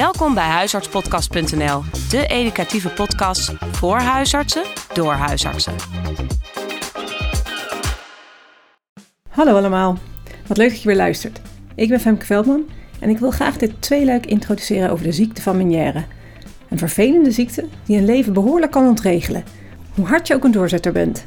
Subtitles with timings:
[0.00, 4.62] Welkom bij huisartspodcast.nl, de educatieve podcast voor huisartsen
[4.92, 5.74] door huisartsen.
[9.28, 9.98] Hallo allemaal,
[10.46, 11.40] wat leuk dat je weer luistert.
[11.74, 12.68] Ik ben Femke Veldman
[13.00, 16.04] en ik wil graag dit tweeluik introduceren over de ziekte van Meniere.
[16.68, 19.44] Een vervelende ziekte die een leven behoorlijk kan ontregelen,
[19.94, 21.26] hoe hard je ook een doorzetter bent.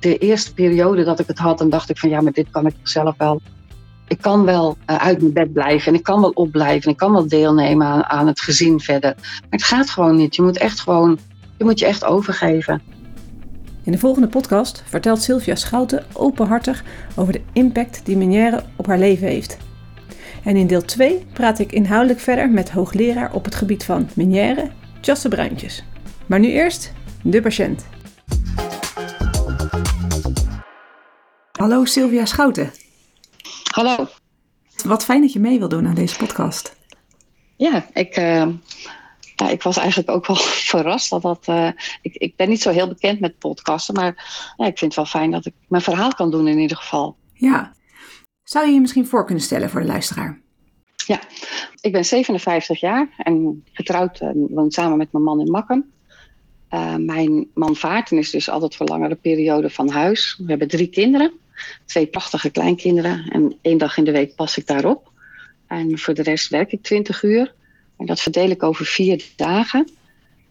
[0.00, 2.66] De eerste periode dat ik het had, dan dacht ik van ja, maar dit kan
[2.66, 3.40] ik zelf wel
[4.08, 6.96] ik kan wel uh, uit mijn bed blijven en ik kan wel opblijven en ik
[6.96, 9.14] kan wel deelnemen aan, aan het gezin verder.
[9.16, 10.36] Maar het gaat gewoon niet.
[10.36, 11.18] Je moet echt gewoon,
[11.58, 12.82] je moet je echt overgeven.
[13.82, 16.84] In de volgende podcast vertelt Sylvia Schouten openhartig
[17.16, 19.56] over de impact die Meniere op haar leven heeft.
[20.44, 24.70] En in deel 2 praat ik inhoudelijk verder met hoogleraar op het gebied van Meniere,
[25.00, 25.84] Jasse Bruintjes.
[26.26, 26.92] Maar nu eerst
[27.22, 27.86] de patiënt.
[31.52, 32.85] Hallo Sylvia Schouten.
[33.76, 34.06] Hallo.
[34.84, 36.76] Wat fijn dat je mee wil doen aan deze podcast.
[37.56, 38.48] Ja, ik, uh,
[39.36, 40.36] ja, ik was eigenlijk ook wel
[40.72, 41.46] verrast dat dat.
[41.48, 41.68] Uh,
[42.02, 44.14] ik, ik ben niet zo heel bekend met podcasten, maar
[44.56, 47.16] ja, ik vind het wel fijn dat ik mijn verhaal kan doen in ieder geval.
[47.32, 47.72] Ja.
[48.42, 50.40] Zou je je misschien voor kunnen stellen voor de luisteraar?
[51.06, 51.20] Ja,
[51.80, 55.92] ik ben 57 jaar en getrouwd en woon samen met mijn man in Makkum.
[56.70, 60.36] Uh, mijn man vaart en is dus altijd voor langere periode van huis.
[60.38, 61.32] We hebben drie kinderen
[61.84, 63.28] twee prachtige kleinkinderen.
[63.30, 65.12] En één dag in de week pas ik daarop.
[65.66, 67.54] En voor de rest werk ik 20 uur.
[67.96, 69.88] En dat verdeel ik over vier dagen.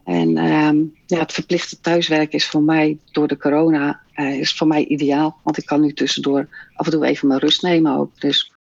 [0.03, 4.67] En ehm, ja, het verplichte thuiswerk is voor mij door de corona uh, is voor
[4.67, 5.37] mij ideaal.
[5.43, 8.21] Want ik kan nu tussendoor af en toe even mijn rust nemen ook.
[8.21, 8.51] Dus.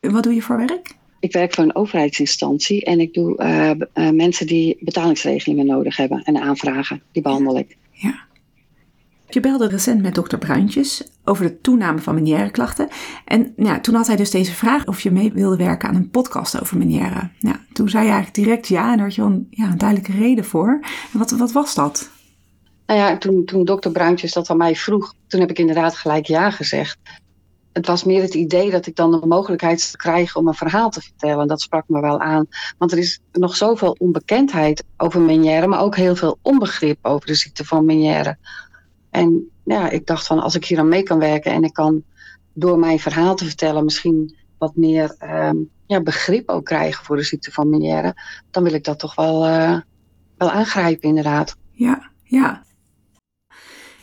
[0.00, 0.96] Wat doe je voor werk?
[1.20, 6.22] Ik werk voor een overheidsinstantie en ik doe uh, uh, mensen die betalingsregelingen nodig hebben
[6.22, 7.02] en aanvragen.
[7.12, 7.76] Die behandel ik.
[9.30, 12.88] Je belde recent met dokter Bruintjes over de toename van meniereklachten.
[13.24, 16.60] En toen had hij dus deze vraag of je mee wilde werken aan een podcast
[16.60, 17.30] over meniere.
[17.72, 20.12] Toen zei je eigenlijk direct ja en daar had je wel een, ja, een duidelijke
[20.12, 20.78] reden voor.
[21.12, 22.10] En wat, wat was dat?
[22.86, 26.26] Nou ja, toen, toen dokter Bruintjes dat aan mij vroeg, toen heb ik inderdaad gelijk
[26.26, 26.98] ja gezegd.
[27.72, 31.00] Het was meer het idee dat ik dan de mogelijkheid krijg om een verhaal te
[31.00, 31.48] vertellen.
[31.48, 32.46] Dat sprak me wel aan.
[32.78, 37.34] Want er is nog zoveel onbekendheid over meniere, maar ook heel veel onbegrip over de
[37.34, 38.36] ziekte van meniere.
[39.18, 42.02] En ja, ik dacht van als ik hier aan mee kan werken en ik kan
[42.52, 47.22] door mijn verhaal te vertellen misschien wat meer um, ja, begrip ook krijgen voor de
[47.22, 48.14] ziekte van Meniere,
[48.50, 49.80] dan wil ik dat toch wel, uh,
[50.36, 51.56] wel aangrijpen inderdaad.
[51.70, 52.62] Ja, ja.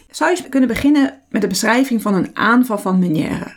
[0.09, 3.55] Zou je kunnen beginnen met de beschrijving van een aanval van Meniere?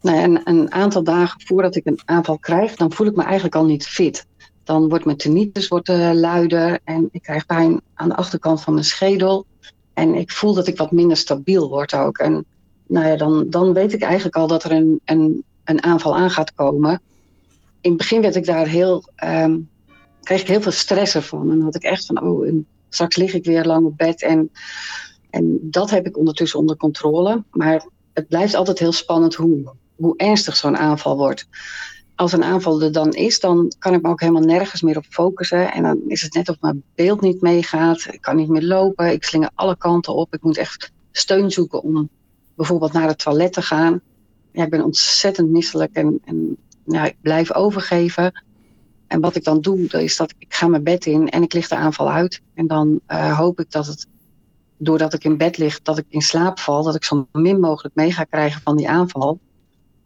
[0.00, 3.54] Nou, een, een aantal dagen voordat ik een aanval krijg, dan voel ik me eigenlijk
[3.54, 4.26] al niet fit.
[4.64, 8.72] Dan wordt mijn tinnitus wordt, uh, luider en ik krijg pijn aan de achterkant van
[8.72, 9.46] mijn schedel.
[9.94, 12.18] En ik voel dat ik wat minder stabiel word ook.
[12.18, 12.44] En
[12.86, 16.30] nou ja, dan, dan weet ik eigenlijk al dat er een, een, een aanval aan
[16.30, 17.00] gaat komen.
[17.80, 19.68] In het begin werd ik daar heel, um,
[20.22, 21.50] kreeg ik heel veel stress ervan.
[21.50, 22.52] En had ik echt van, oh,
[22.88, 24.22] straks lig ik weer lang op bed.
[24.22, 24.50] En,
[25.30, 27.44] en dat heb ik ondertussen onder controle.
[27.50, 31.46] Maar het blijft altijd heel spannend hoe, hoe ernstig zo'n aanval wordt
[32.14, 35.04] als een aanval er dan is, dan kan ik me ook helemaal nergens meer op
[35.08, 35.72] focussen.
[35.72, 38.06] En dan is het net of mijn beeld niet meegaat.
[38.10, 39.12] Ik kan niet meer lopen.
[39.12, 40.34] Ik slinger alle kanten op.
[40.34, 42.08] Ik moet echt steun zoeken om
[42.54, 44.00] bijvoorbeeld naar het toilet te gaan.
[44.52, 48.42] Ik ben ontzettend misselijk en, en ik blijf overgeven.
[49.06, 51.68] En wat ik dan doe, is dat ik ga mijn bed in en ik lig
[51.68, 52.40] de aanval uit.
[52.54, 54.06] En dan uh, hoop ik dat het,
[54.76, 57.94] doordat ik in bed lig, dat ik in slaap val, dat ik zo min mogelijk
[57.94, 59.38] mee ga krijgen van die aanval.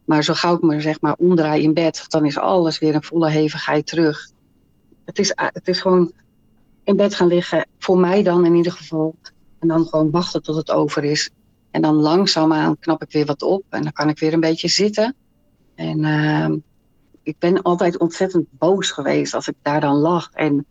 [0.09, 3.03] Maar zo gauw ik me zeg maar omdraai in bed, dan is alles weer een
[3.03, 4.31] volle hevigheid terug.
[5.05, 6.13] Het is, het is gewoon
[6.85, 9.15] in bed gaan liggen, voor mij dan in ieder geval.
[9.59, 11.31] En dan gewoon wachten tot het over is.
[11.71, 14.69] En dan langzaamaan knap ik weer wat op en dan kan ik weer een beetje
[14.69, 15.15] zitten.
[15.75, 16.57] En uh,
[17.23, 20.31] ik ben altijd ontzettend boos geweest als ik daar dan lag.
[20.33, 20.67] En,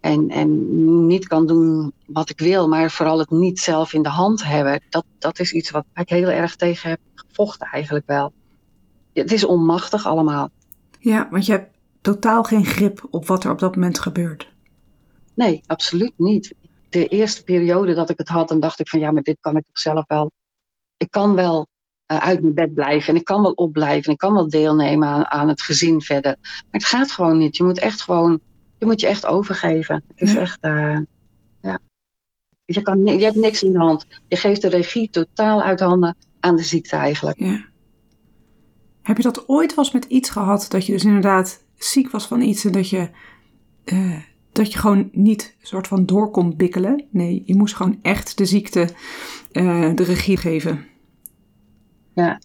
[0.00, 4.08] en, en niet kan doen wat ik wil, maar vooral het niet zelf in de
[4.08, 4.82] hand hebben.
[4.88, 8.32] Dat, dat is iets wat ik heel erg tegen heb gevochten eigenlijk wel
[9.14, 10.50] het is onmachtig allemaal.
[10.98, 14.52] Ja, want je hebt totaal geen grip op wat er op dat moment gebeurt.
[15.34, 16.54] Nee, absoluut niet.
[16.88, 19.56] De eerste periode dat ik het had, dan dacht ik van ja, maar dit kan
[19.56, 20.30] ik toch zelf wel.
[20.96, 21.66] Ik kan wel
[22.12, 25.08] uh, uit mijn bed blijven en ik kan wel opblijven en ik kan wel deelnemen
[25.08, 26.36] aan, aan het gezin verder.
[26.42, 27.56] Maar het gaat gewoon niet.
[27.56, 28.40] Je moet echt gewoon,
[28.78, 30.04] je moet je echt overgeven.
[30.08, 30.40] Het is ja.
[30.40, 30.98] echt, uh,
[31.60, 31.78] ja.
[32.64, 34.06] Je, kan, je hebt niks in de hand.
[34.28, 37.38] Je geeft de regie totaal uit handen aan de ziekte eigenlijk.
[37.38, 37.64] Ja.
[39.04, 42.40] Heb je dat ooit was met iets gehad dat je dus inderdaad ziek was van
[42.40, 43.08] iets en dat je,
[43.84, 44.16] uh,
[44.52, 47.04] dat je gewoon niet soort van door kon bikkelen?
[47.10, 48.88] Nee, je moest gewoon echt de ziekte
[49.52, 50.86] uh, de regie geven.
[52.14, 52.40] Ja.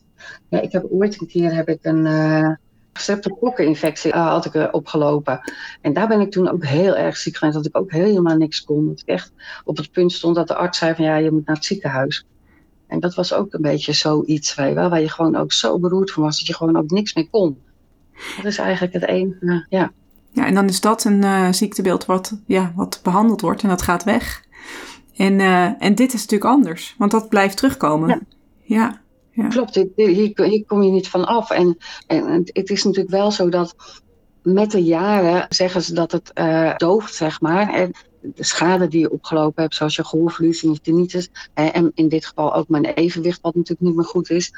[0.49, 2.49] ja, ik heb ooit een keer heb ik een, uh,
[2.93, 5.39] streptokokkeninfectie uh, had ik opgelopen.
[5.81, 8.63] En daar ben ik toen ook heel erg ziek geweest, dat ik ook helemaal niks
[8.63, 8.87] kon.
[8.87, 9.33] Dat ik echt
[9.63, 12.25] op het punt stond dat de arts zei van ja, je moet naar het ziekenhuis.
[12.89, 16.11] En dat was ook een beetje zoiets, weet wel, waar je gewoon ook zo beroerd
[16.11, 17.57] van was, dat je gewoon ook niks meer kon.
[18.35, 19.91] Dat is eigenlijk het enige, ja.
[20.31, 23.81] Ja, en dan is dat een uh, ziektebeeld wat, ja, wat behandeld wordt en dat
[23.81, 24.43] gaat weg.
[25.15, 25.39] En,
[25.79, 28.07] en dit is natuurlijk anders, want dat blijft terugkomen.
[28.07, 28.19] Ja.
[28.63, 29.01] ja.
[29.39, 29.47] Ja.
[29.47, 31.49] Klopt, hier, hier, kom je niet van af.
[31.49, 31.77] En,
[32.07, 33.75] en het is natuurlijk wel zo dat
[34.43, 37.73] met de jaren zeggen ze dat het uh, dooft, zeg maar.
[37.73, 42.09] En de schade die je opgelopen hebt, zoals je gehoorverlies en je tinnitus, en in
[42.09, 44.51] dit geval ook mijn evenwicht, wat natuurlijk niet meer goed is,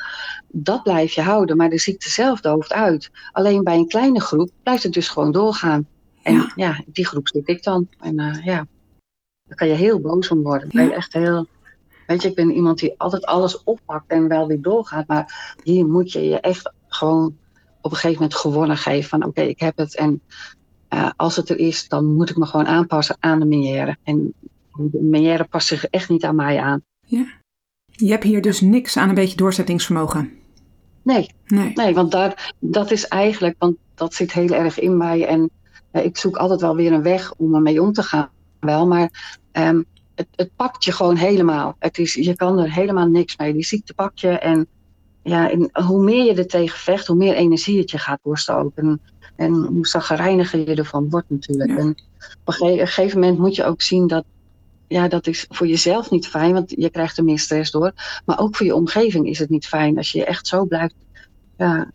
[0.48, 1.58] dat blijf je houden.
[1.58, 3.12] Maar de ziekte zelf dooft uit.
[3.32, 5.88] Alleen bij een kleine groep blijft het dus gewoon doorgaan.
[6.24, 7.88] En ja, ja die groep zit ik dan.
[8.00, 8.68] En uh, ja,
[9.44, 10.70] daar kan je heel boos om worden.
[10.72, 11.48] Ben je echt heel
[12.12, 15.08] Weet je, ik ben iemand die altijd alles oppakt en wel weer doorgaat.
[15.08, 17.38] Maar hier moet je je echt gewoon
[17.82, 19.10] op een gegeven moment gewonnen geven.
[19.10, 19.96] Van oké, ik heb het.
[19.96, 20.22] En
[20.94, 23.98] uh, als het er is, dan moet ik me gewoon aanpassen aan de menière.
[24.04, 24.34] En
[24.74, 26.84] de menière past zich echt niet aan mij aan.
[27.06, 27.26] Ja.
[27.86, 30.32] Je hebt hier dus niks aan een beetje doorzettingsvermogen.
[31.02, 31.72] Nee, nee.
[31.76, 35.26] nee want daar, dat is eigenlijk, want dat zit heel erg in mij.
[35.26, 35.50] En
[35.92, 38.30] uh, ik zoek altijd wel weer een weg om ermee om te gaan.
[38.60, 39.86] Wel, maar um,
[40.16, 41.76] het, het, pakt je gewoon helemaal.
[41.80, 43.54] Het is, je kan er helemaal niks mee.
[43.54, 44.30] Die ziekte pakt je.
[44.30, 44.68] En
[45.24, 48.84] ja, en hoe meer je er tegen vecht, hoe meer energie het je gaat doorstoken.
[48.84, 49.02] En,
[49.42, 51.70] en hoe zagrijniger je ervan wordt natuurlijk.
[51.70, 51.78] Ja.
[51.78, 51.96] En
[52.44, 54.24] op een gegeven moment moet je ook zien dat
[54.88, 57.92] ja, dat is voor jezelf niet fijn, want je krijgt er meer stress door.
[58.26, 60.96] Maar ook voor je omgeving is het niet fijn als je echt zo blijft
[61.58, 61.92] ja,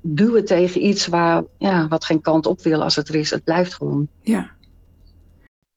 [0.00, 3.30] duwen tegen iets waar, ja, wat geen kant op wil als het er is.
[3.30, 4.08] Het blijft gewoon.
[4.20, 4.50] Ja.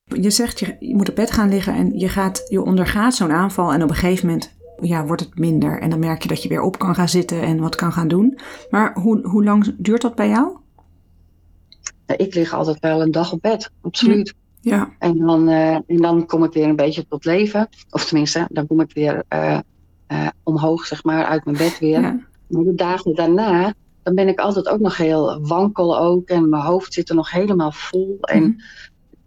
[0.03, 3.31] Je zegt je, je moet op bed gaan liggen en je, gaat, je ondergaat zo'n
[3.31, 5.81] aanval en op een gegeven moment ja, wordt het minder.
[5.81, 8.07] En dan merk je dat je weer op kan gaan zitten en wat kan gaan
[8.07, 8.39] doen.
[8.69, 10.57] Maar hoe, hoe lang duurt dat bij jou?
[12.17, 14.33] Ik lig altijd wel een dag op bed, absoluut.
[14.61, 14.89] Ja.
[14.99, 17.69] En, dan, uh, en dan kom ik weer een beetje tot leven.
[17.89, 19.59] Of tenminste, dan kom ik weer uh,
[20.11, 22.01] uh, omhoog, zeg maar, uit mijn bed weer.
[22.01, 22.19] Ja.
[22.47, 23.73] Maar de dagen daarna,
[24.03, 26.29] dan ben ik altijd ook nog heel wankel ook.
[26.29, 28.17] En mijn hoofd zit er nog helemaal vol.
[28.21, 28.51] En Mhm.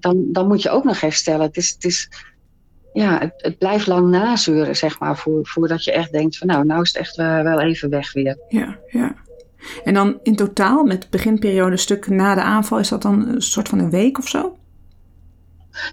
[0.01, 1.47] dan, dan moet je ook nog herstellen.
[1.47, 2.09] Het is, het is
[2.93, 6.65] ja, het, het blijft lang nazeuren, zeg maar, voor, voordat je echt denkt van nou,
[6.65, 8.39] nou is het echt wel even weg weer.
[8.49, 9.12] Ja, ja.
[9.85, 13.69] En dan in totaal, met beginperiode stuk na de aanval, is dat dan een soort
[13.69, 14.57] van een week of zo?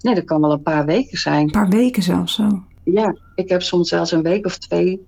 [0.02, 1.44] Nee, dat kan wel een paar weken zijn.
[1.46, 2.64] Een paar weken zelfs zo.
[2.84, 5.08] Ja, ik heb soms zelfs een week of twee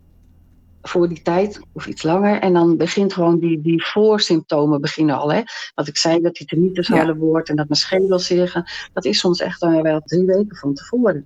[0.82, 2.40] voor die tijd, of iets langer.
[2.40, 5.34] En dan begint gewoon die, die voorsymptomen beginnen al.
[5.34, 5.42] Hè?
[5.76, 7.16] Wat ik zei, dat die tinnitus Ja.
[7.16, 8.70] wordt en dat mijn schedel zeggen.
[8.94, 11.26] Dat is soms echt wel drie weken van tevoren.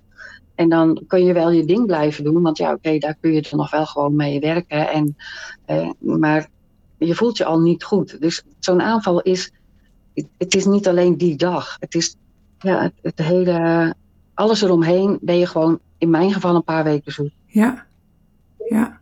[0.54, 3.40] En dan kun je wel je ding blijven doen, want ja, oké, daar kun je
[3.42, 4.88] er nog wel gewoon mee werken.
[4.88, 5.16] En,
[5.64, 6.48] eh, maar
[6.98, 8.20] je voelt je al niet goed.
[8.20, 9.52] Dus zo'n aanval is,
[10.38, 11.76] het, is niet alleen die dag.
[11.80, 12.16] Het is
[12.58, 13.94] ja, het, het hele,
[14.34, 17.32] alles eromheen ben je gewoon in mijn geval een paar weken zoet.
[17.46, 17.86] Ja,
[18.68, 19.00] ja.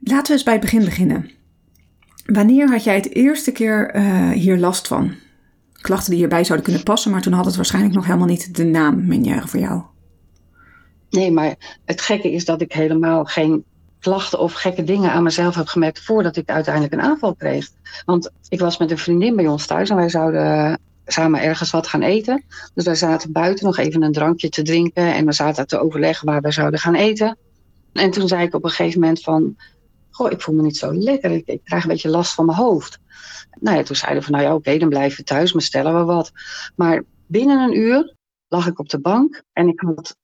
[0.00, 1.30] Laten we eens bij het begin beginnen.
[2.24, 5.14] Wanneer had jij het eerste keer uh, hier last van?
[5.72, 8.64] Klachten die hierbij zouden kunnen passen, maar toen had het waarschijnlijk nog helemaal niet de
[8.64, 9.82] naam Meniere voor jou.
[11.10, 13.64] Nee, maar het gekke is dat ik helemaal geen
[14.00, 17.68] klachten of gekke dingen aan mezelf heb gemerkt voordat ik uiteindelijk een aanval kreeg.
[18.04, 21.86] Want ik was met een vriendin bij ons thuis en wij zouden samen ergens wat
[21.86, 22.44] gaan eten.
[22.74, 26.26] Dus wij zaten buiten nog even een drankje te drinken en we zaten te overleggen
[26.26, 27.36] waar we zouden gaan eten.
[27.92, 29.56] En toen zei ik op een gegeven moment van,
[30.10, 32.98] goh, ik voel me niet zo lekker, ik, krijg een beetje last van mijn hoofd.
[33.60, 35.94] Nou ja, toen zeiden we van, nou ja, oké, dan blijven we thuis, maar stellen
[35.98, 36.32] we wat.
[36.76, 38.14] Maar binnen een uur
[38.48, 40.16] lag ik op de bank en ik had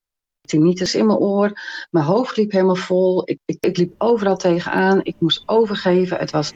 [0.45, 1.61] tinnitus in mijn oor.
[1.91, 3.23] Mijn hoofd liep helemaal vol.
[3.25, 5.01] Ik, ik, ik liep overal tegenaan.
[5.03, 6.19] Ik moest overgeven.
[6.19, 6.53] Het was,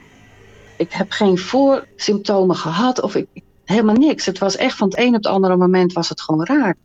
[0.76, 3.26] ik heb geen voorsymptomen gehad of ik,
[3.64, 4.26] helemaal niks.
[4.26, 6.76] Het was echt van het een op het andere moment was het gewoon raar.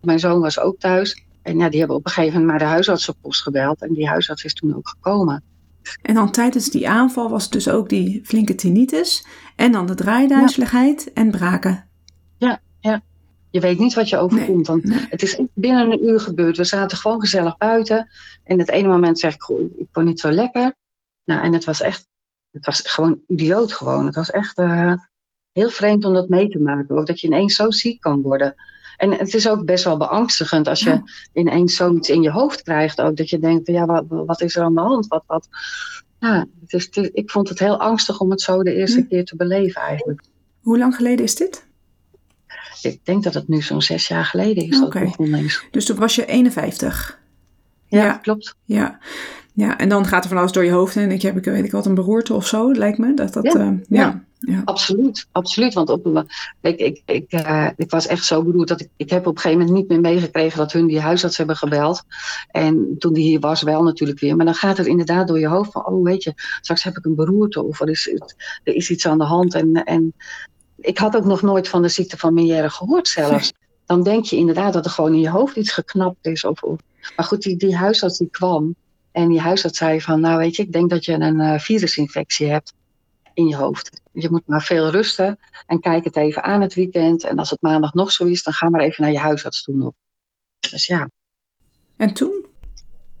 [0.00, 1.22] Mijn zoon was ook thuis.
[1.42, 3.82] En ja, die hebben op een gegeven moment maar de huisartsenpost gebeld.
[3.82, 5.42] En die huisarts is toen ook gekomen.
[6.02, 9.26] En dan tijdens die aanval was het dus ook die flinke tinnitus.
[9.56, 11.22] En dan de draaiduizeligheid ja.
[11.22, 11.88] en braken.
[12.36, 13.02] Ja, ja.
[13.50, 14.84] Je weet niet wat je overkomt.
[14.84, 15.06] Nee.
[15.08, 16.56] Het is binnen een uur gebeurd.
[16.56, 18.08] We zaten gewoon gezellig buiten.
[18.44, 20.74] En het ene moment zeg ik, goh, ik kon niet zo lekker.
[21.24, 22.06] Nou, en het was echt,
[22.50, 24.06] het was gewoon idioot gewoon.
[24.06, 24.92] Het was echt uh,
[25.52, 26.96] heel vreemd om dat mee te maken.
[26.96, 28.54] Ook dat je ineens zo ziek kan worden.
[28.96, 31.02] En het is ook best wel beangstigend als je ja.
[31.32, 33.00] ineens zoiets in je hoofd krijgt.
[33.00, 35.06] Ook dat je denkt, ja, wat, wat is er aan de hand?
[35.06, 35.48] Wat, wat?
[36.18, 39.00] Ja, het is, het is, ik vond het heel angstig om het zo de eerste
[39.00, 39.06] hm.
[39.06, 40.22] keer te beleven eigenlijk.
[40.60, 41.67] Hoe lang geleden is dit?
[42.82, 44.82] Ik denk dat het nu zo'n zes jaar geleden is.
[44.82, 45.10] Oké.
[45.16, 45.50] Okay.
[45.70, 47.18] Dus toen was je 51?
[47.86, 48.54] Ja, ja, klopt.
[48.64, 48.98] Ja.
[49.58, 51.64] Ja, en dan gaat er van alles door je hoofd en ik heb ik weet
[51.64, 53.14] ik wat een beroerte of zo, lijkt me.
[53.14, 54.24] Dat, dat, Ja, eh, ja.
[54.38, 54.62] ja.
[54.64, 55.74] Absoluut, absoluut.
[55.74, 56.26] Want op,
[56.60, 59.40] ik, ik, ik, eh, ik was echt zo beroerd dat ik, ik heb op een
[59.40, 62.02] gegeven moment niet meer meegekregen dat hun die huisarts hebben gebeld.
[62.50, 64.36] En toen die hier was, wel natuurlijk weer.
[64.36, 67.04] Maar dan gaat het inderdaad door je hoofd van, oh weet je, straks heb ik
[67.04, 68.08] een beroerte of er is,
[68.64, 69.54] er is iets aan de hand.
[69.54, 70.14] En, en
[70.80, 73.52] ik had ook nog nooit van de ziekte van Meniere gehoord zelfs.
[73.86, 76.44] Dan denk je inderdaad dat er gewoon in je hoofd iets geknapt is.
[76.44, 76.80] Of, of.
[77.16, 78.74] Maar goed, die, die huisarts die kwam.
[79.12, 82.46] En die huisarts zei van, nou weet je, ik denk dat je een eh, virusinfectie
[82.46, 82.74] hebt
[83.34, 84.00] in je hoofd.
[84.12, 87.24] Je moet maar veel rusten en kijk het even aan het weekend.
[87.24, 89.76] En als het maandag nog zo is, dan ga maar even naar je huisarts toe
[89.76, 89.92] nog.
[90.70, 91.10] Dus ja,
[91.96, 92.46] En toen?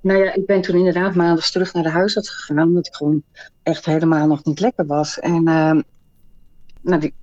[0.00, 3.22] nou ja, ik ben toen inderdaad maandags terug naar de huisarts gegaan, omdat ik gewoon
[3.62, 5.18] echt helemaal nog niet lekker was.
[5.18, 5.82] En ehm,
[6.80, 7.14] nou, die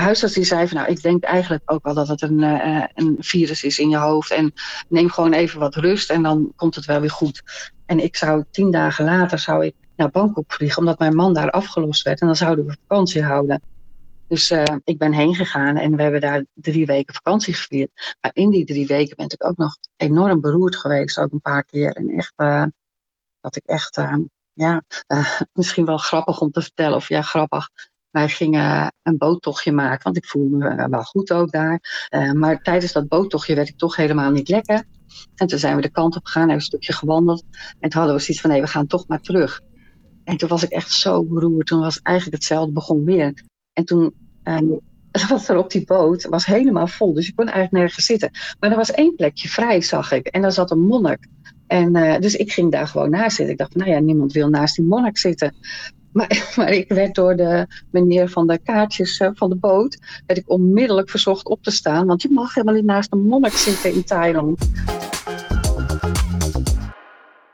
[0.00, 3.16] huisarts die zei van, nou, ik denk eigenlijk ook wel dat het een, eh, een
[3.18, 4.30] virus is in je hoofd.
[4.30, 4.52] En
[4.88, 7.42] neem gewoon even wat rust en dan komt het wel weer goed.
[7.86, 11.50] En ik zou tien dagen later zou ik naar Bangkok vliegen, omdat mijn man daar
[11.50, 12.20] afgelost werd.
[12.20, 13.62] En dan zouden we vakantie houden.
[14.28, 18.16] Dus eh, ik ben heen gegaan en we hebben daar drie weken vakantie gevierd.
[18.20, 21.64] Maar in die drie weken ben ik ook nog enorm beroerd geweest, ook een paar
[21.64, 21.92] keer.
[21.92, 22.64] En echt, eh,
[23.40, 24.00] dat ik echt,
[24.52, 24.82] ja,
[25.52, 27.68] misschien wel grappig om te vertellen, of ja, grappig.
[28.16, 32.06] Wij gingen een boottochtje maken, want ik voelde me wel goed ook daar.
[32.08, 34.84] Eh, maar tijdens dat boottochtje werd ik toch helemaal niet lekker.
[35.34, 37.44] En toen zijn we de kant op gegaan, hebben een stukje gewandeld.
[37.80, 39.60] En toen hadden we zoiets van, nee, we gaan toch maar terug.
[40.24, 41.66] En toen was ik echt zo beroerd.
[41.66, 43.44] Toen was eigenlijk hetzelfde begon weer.
[43.72, 44.66] En toen ehm,
[45.28, 47.12] was er op die boot, was helemaal vol.
[47.12, 48.30] Dus je kon eigenlijk nergens zitten.
[48.60, 50.26] Maar er was één plekje vrij, zag ik.
[50.26, 51.26] En daar zat een monnik.
[51.66, 53.54] En eh, dus ik ging daar gewoon naast zitten.
[53.54, 55.54] Ik dacht, nou ja, niemand wil naast die monnik zitten.
[56.16, 60.38] Maar, maar ik werd door de meneer van de kaartjes eh, van de boot, werd
[60.38, 62.06] ik onmiddellijk verzocht op te staan.
[62.06, 64.70] Want je mag helemaal niet naast een monnik zitten in Thailand.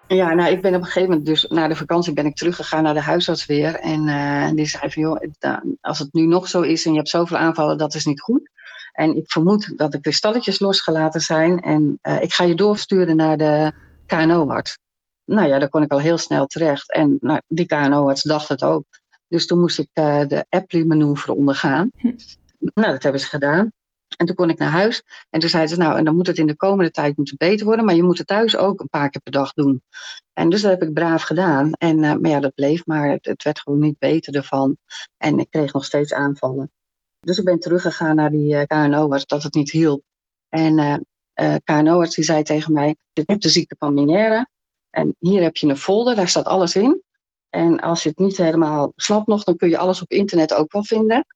[0.06, 2.82] Ja, nou, ik ben op een gegeven moment, dus na de vakantie ben ik teruggegaan
[2.82, 3.74] naar de huisarts weer.
[3.74, 6.96] En eh, die zei van, joh, eh, als het nu nog zo is en je
[6.96, 8.50] hebt zoveel aanvallen, dat is niet goed.
[8.92, 11.60] En ik vermoed dat de kristalletjes losgelaten zijn.
[11.60, 13.72] En ik ga je doorsturen naar de
[14.06, 14.78] KNO-arts.
[15.32, 16.92] Nou ja, daar kon ik al heel snel terecht.
[16.92, 18.84] En nou, die KNO-arts dacht het ook.
[19.28, 21.90] Dus toen moest ik eh, de Epley-manoeuvre ondergaan.
[22.58, 23.72] Nou, dat hebben ze gedaan.
[24.16, 25.02] En toen kon ik naar huis.
[25.30, 27.66] En toen zeiden ze, nou, en dan moet het in de komende tijd moeten beter
[27.66, 27.84] worden.
[27.84, 29.82] Maar je moet het thuis ook een paar keer per dag doen.
[30.32, 31.72] En dus dat heb ik braaf gedaan.
[31.72, 33.10] En, eh, maar ja, dat bleef maar.
[33.10, 34.76] Het, het werd gewoon niet beter ervan.
[35.16, 36.70] En ik kreeg nog steeds aanvallen.
[37.20, 40.02] Dus ik ben teruggegaan naar die uh, KNO-arts dat het niet hielp.
[40.48, 40.78] En
[41.34, 44.46] uh, KNO-arts die zei tegen mij, je hebt de ziekte van Meniere.
[44.92, 47.02] En hier heb je een folder, daar staat alles in.
[47.50, 50.72] En als je het niet helemaal snapt nog, dan kun je alles op internet ook
[50.72, 51.26] wel vinden.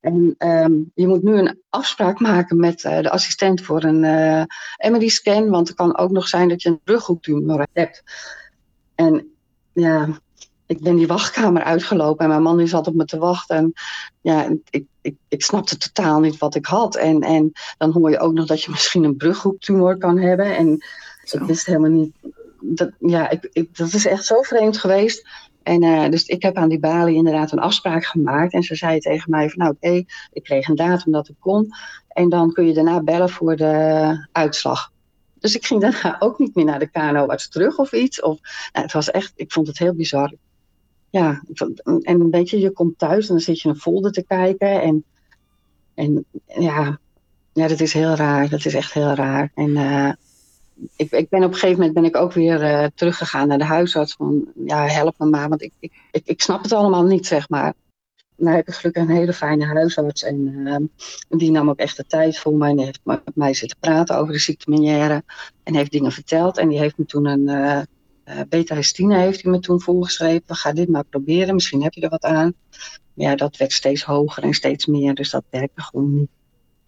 [0.00, 4.90] En um, je moet nu een afspraak maken met uh, de assistent voor een uh,
[4.90, 8.02] MRI-scan, want het kan ook nog zijn dat je een rughoektumor hebt.
[8.94, 9.34] En
[9.72, 10.08] ja,
[10.66, 13.56] ik ben die wachtkamer uitgelopen en mijn man die zat op me te wachten.
[13.56, 13.72] En
[14.20, 16.96] ja, ik, ik, ik snapte totaal niet wat ik had.
[16.96, 20.56] En, en dan hoor je ook nog dat je misschien een brughoektumor kan hebben.
[20.56, 20.84] En
[21.24, 21.36] Zo.
[21.38, 22.16] ik wist helemaal niet.
[22.66, 25.26] Dat, ja, ik, ik, dat is echt zo vreemd geweest.
[25.62, 28.52] En uh, dus ik heb aan die balie inderdaad een afspraak gemaakt.
[28.52, 31.70] En ze zei tegen mij van nou oké, ik kreeg een datum dat ik kon.
[32.08, 34.92] En dan kun je daarna bellen voor de uitslag.
[35.38, 38.20] Dus ik ging daarna ook niet meer naar de KNO-arts terug of iets.
[38.20, 38.38] Of,
[38.72, 40.34] nou, het was echt, ik vond het heel bizar.
[41.10, 41.42] Ja,
[41.84, 44.82] en een beetje, je komt thuis en dan zit je een folder te kijken.
[44.82, 45.04] En,
[45.94, 46.98] en ja,
[47.52, 48.48] ja, dat is heel raar.
[48.48, 49.50] Dat is echt heel raar.
[49.54, 50.12] En uh,
[50.96, 53.64] ik, ik ben op een gegeven moment ben ik ook weer uh, teruggegaan naar de
[53.64, 54.14] huisarts.
[54.14, 57.48] Van ja, help me maar, want ik, ik, ik, ik snap het allemaal niet, zeg
[57.48, 57.74] maar.
[58.36, 60.22] Nou heb ik gelukkig een hele fijne huisarts.
[60.22, 60.76] En uh,
[61.38, 62.70] die nam ook echt de tijd voor mij.
[62.70, 65.22] En heeft met mij zitten praten over de ziekte Meniere.
[65.62, 66.58] En heeft dingen verteld.
[66.58, 67.80] En die heeft me toen een uh,
[68.24, 70.54] uh, beta-histine heeft hij me toen voorgeschreven.
[70.54, 72.54] Ga dit maar proberen, misschien heb je er wat aan.
[73.14, 75.14] Maar ja, dat werd steeds hoger en steeds meer.
[75.14, 76.30] Dus dat werkte gewoon niet.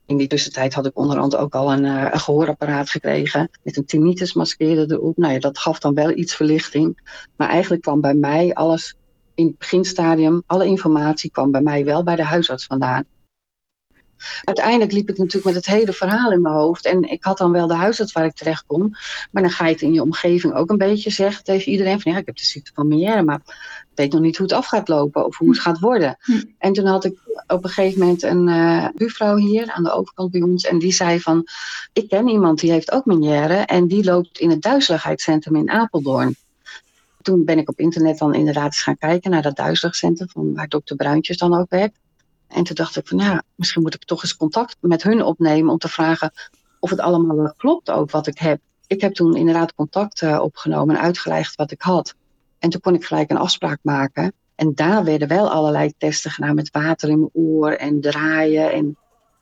[0.06, 3.50] In die tussentijd had ik onderhand ook al een, uh, een gehoorapparaat gekregen.
[3.62, 5.16] Met een tinnitus maskeerde erop.
[5.16, 7.00] Nou ja, dat gaf dan wel iets verlichting.
[7.36, 8.94] Maar eigenlijk kwam bij mij alles
[9.34, 13.04] in het beginstadium, alle informatie kwam bij mij wel bij de huisarts vandaan.
[14.44, 16.86] Uiteindelijk liep ik natuurlijk met het hele verhaal in mijn hoofd.
[16.86, 18.96] En ik had dan wel de huisarts waar ik terecht kon.
[19.30, 22.00] Maar dan ga je het in je omgeving ook een beetje zeggen tegen iedereen.
[22.00, 23.40] Van ja, ik heb de ziekte van Meniere, maar
[23.90, 25.26] ik weet nog niet hoe het af gaat lopen.
[25.26, 26.16] Of hoe het gaat worden.
[26.20, 26.42] Hm.
[26.58, 30.30] En toen had ik op een gegeven moment een uh, buurvrouw hier aan de overkant
[30.30, 30.64] bij ons.
[30.64, 31.46] En die zei van,
[31.92, 33.54] ik ken iemand die heeft ook Meniere.
[33.54, 36.36] En die loopt in het duizeligheidscentrum in Apeldoorn
[37.26, 40.68] toen ben ik op internet dan inderdaad eens gaan kijken naar dat duizeligheidscentrum van waar
[40.68, 41.98] dokter Bruintjes dan ook werkt.
[42.48, 45.72] En toen dacht ik van ja, misschien moet ik toch eens contact met hun opnemen
[45.72, 46.32] om te vragen
[46.80, 48.60] of het allemaal klopt ook wat ik heb.
[48.86, 52.14] Ik heb toen inderdaad contact uh, opgenomen en uitgelegd wat ik had.
[52.58, 54.32] En toen kon ik gelijk een afspraak maken.
[54.54, 58.96] En daar werden wel allerlei testen gedaan met water in mijn oor en draaien en,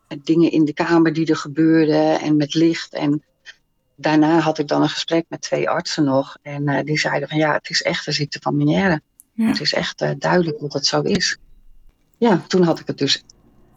[0.08, 2.94] en dingen in de kamer die er gebeurden en met licht.
[2.94, 3.24] En
[3.96, 6.36] daarna had ik dan een gesprek met twee artsen nog.
[6.42, 9.00] En uh, die zeiden van ja, het is echt een ziekte van Meniere.
[9.32, 9.46] Ja.
[9.46, 11.38] Het is echt uh, duidelijk dat het zo is.
[12.18, 13.24] Ja, toen had ik het dus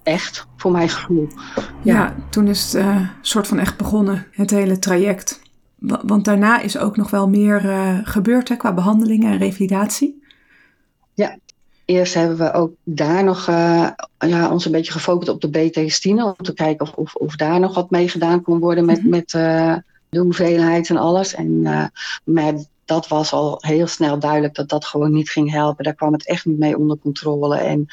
[0.04, 1.28] echt, voor mijn gevoel.
[1.56, 1.64] Ja,
[1.94, 5.42] ja toen is het uh, soort van echt begonnen, het hele traject.
[5.80, 7.62] Want daarna is ook nog wel meer
[8.04, 10.24] gebeurd hè, qua behandelingen en revalidatie.
[11.14, 11.38] Ja,
[11.86, 16.26] eerst hebben we ook daar nog uh, ja, ons een beetje gefocust op de BT-stine.
[16.26, 19.12] Om te kijken of, of, of daar nog wat mee gedaan kon worden met, mm-hmm.
[19.12, 19.76] met uh,
[20.10, 21.34] de hoeveelheid en alles.
[21.34, 21.86] En, uh,
[22.24, 22.54] maar
[22.88, 25.84] dat was al heel snel duidelijk dat dat gewoon niet ging helpen.
[25.84, 27.58] Daar kwam het echt niet mee onder controle.
[27.58, 27.86] En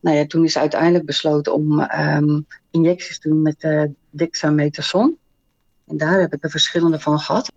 [0.00, 5.18] nou ja, toen is uiteindelijk besloten om um, injecties te doen met uh, dexamethason.
[5.86, 7.52] En daar heb ik er verschillende van gehad.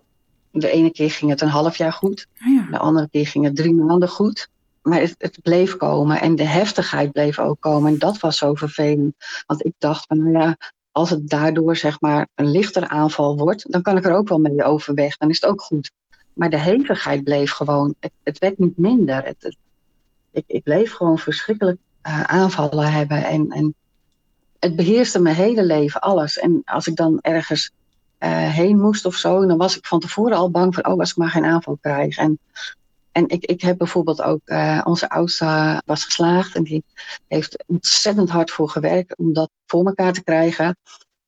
[0.50, 2.26] De ene keer ging het een half jaar goed.
[2.46, 2.66] Oh ja.
[2.70, 4.50] De andere keer ging het drie maanden goed
[4.82, 7.92] maar het, het, bleef komen en de heftigheid bleef ook komen.
[7.92, 9.14] En dat was zo vervelend.
[9.46, 10.56] Want ik dacht van, nou ja,
[10.92, 14.38] als het daardoor zeg maar een lichter aanval wordt, dan kan ik er ook wel
[14.38, 15.16] mee overweg.
[15.16, 15.92] Dan is het ook goed.
[16.32, 17.94] Maar de hevigheid bleef gewoon.
[18.22, 19.24] Het, werd niet minder.
[19.24, 19.56] Het,
[20.30, 23.24] ik, ik bleef gewoon verschrikkelijk uh, aanvallen hebben.
[23.24, 23.74] En, en
[24.58, 26.38] het beheerste mijn hele leven, alles.
[26.38, 27.70] En als ik dan ergens
[28.18, 31.10] uh, heen moest of zo, dan was ik van tevoren al bang voor, oh, als
[31.10, 32.16] ik maar geen aanval krijg.
[32.16, 32.38] En
[33.12, 36.84] en ik, ik heb bijvoorbeeld ook, uh, onze oudste was geslaagd en die
[37.28, 40.76] heeft ontzettend hard voor gewerkt om dat voor elkaar te krijgen.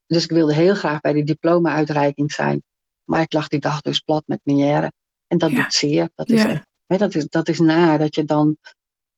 [0.07, 2.63] Dus ik wilde heel graag bij die diploma-uitreiking zijn.
[3.05, 4.93] Maar ik lag die dag dus plat met meniere.
[5.27, 5.63] En dat ja.
[5.63, 6.09] doet zeer.
[6.15, 6.65] Dat is, ja.
[6.87, 8.57] hè, dat, is, dat is na dat je dan,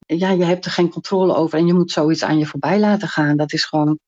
[0.07, 3.09] ja, je hebt er geen controle over en je moet zoiets aan je voorbij laten
[3.09, 3.37] gaan.
[3.37, 3.99] Dat is gewoon,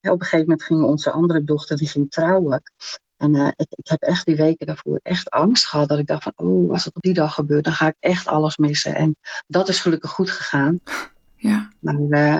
[0.00, 2.62] ja, op een gegeven moment ging onze andere dochter, die ging trouwen.
[3.16, 5.88] En uh, ik, ik, heb echt die weken daarvoor echt angst gehad.
[5.88, 8.26] Dat ik dacht van, oh, als het op die dag gebeurt, dan ga ik echt
[8.26, 8.94] alles missen.
[8.94, 10.80] En dat is gelukkig goed gegaan.
[11.36, 11.70] Ja.
[11.78, 12.38] Maar uh,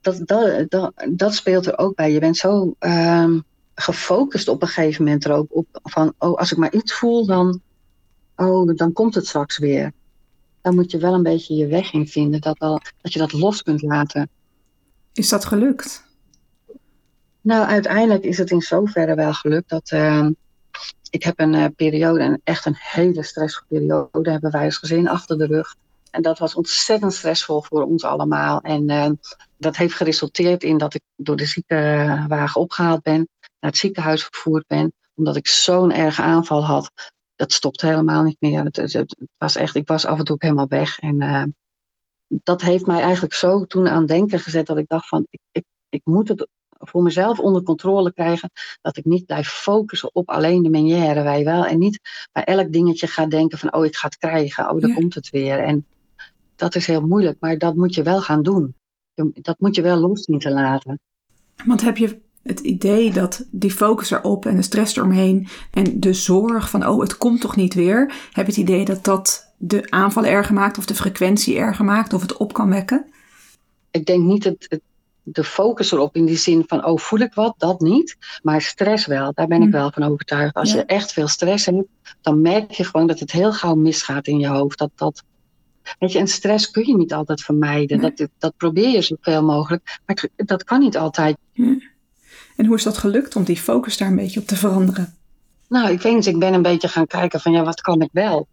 [0.00, 2.12] dat, dat, dat, dat, speelt er ook bij.
[2.12, 3.38] Je bent zo uh,
[3.80, 5.66] gefocust op een gegeven moment er ook op.
[5.82, 7.60] Van, oh, als ik maar iets voel, dan,
[8.36, 9.92] oh, dan komt het straks weer.
[10.60, 12.40] Dan moet je wel een beetje je weg in vinden.
[12.40, 14.28] Dat, dat je dat los kunt laten.
[15.12, 16.04] Is dat gelukt?
[17.40, 20.28] Nou, uiteindelijk is het in zoverre wel gelukt dat uh,
[21.10, 25.08] ik heb een uh, periode, en echt een hele stressvolle periode, hebben wij als gezin
[25.08, 25.74] achter de rug.
[26.10, 28.60] En dat was ontzettend stressvol voor ons allemaal.
[28.60, 29.10] En uh,
[29.56, 33.28] dat heeft geresulteerd in dat ik door de ziekenwagen opgehaald ben,
[33.66, 36.92] naar het ziekenhuis vervoerd ben, omdat ik zo'n erge aanval had.
[37.34, 38.64] Dat stopt helemaal niet meer.
[38.64, 40.98] Het, het, het, was echt, ik was af en toe ook helemaal weg.
[40.98, 41.54] En
[42.26, 45.64] dat heeft mij eigenlijk zo toen aan denken gezet dat ik dacht van, ik, ik,
[45.88, 48.50] ik moet het voor mezelf onder controle krijgen.
[48.80, 51.66] Dat ik niet blijf focussen op alleen de menière, wij wel.
[51.66, 52.00] En niet
[52.32, 54.70] bij elk dingetje ga denken van, oh, ik ga het krijgen.
[54.70, 54.96] Oh, dan ja.
[54.96, 55.58] komt het weer.
[55.58, 55.86] En
[56.56, 58.74] dat is heel moeilijk, maar dat moet je wel gaan doen.
[59.34, 61.00] Dat moet je wel los niet te laten.
[61.64, 66.12] Want heb je het idee dat die focus erop en de stress eromheen en de
[66.12, 68.12] zorg van, oh, het komt toch niet weer.
[68.32, 72.12] Heb je het idee dat dat de aanval erger maakt of de frequentie erger maakt
[72.12, 73.06] of het op kan wekken?
[73.90, 74.80] Ik denk niet dat het
[75.28, 78.16] de focus erop in die zin van, oh voel ik wat, dat niet.
[78.42, 80.54] Maar stress wel, daar ben ik wel van overtuigd.
[80.54, 80.76] Als ja.
[80.76, 81.88] je echt veel stress hebt,
[82.20, 84.78] dan merk je gewoon dat het heel gauw misgaat in je hoofd.
[84.78, 85.22] Dat, dat,
[85.98, 88.00] weet je, en stress kun je niet altijd vermijden.
[88.00, 88.12] Nee.
[88.14, 91.36] Dat, dat probeer je zoveel mogelijk, maar dat kan niet altijd.
[92.56, 95.14] En hoe is dat gelukt om die focus daar een beetje op te veranderen?
[95.68, 98.10] Nou, ik weet niet, ik ben een beetje gaan kijken van, ja, wat kan ik
[98.12, 98.46] wel?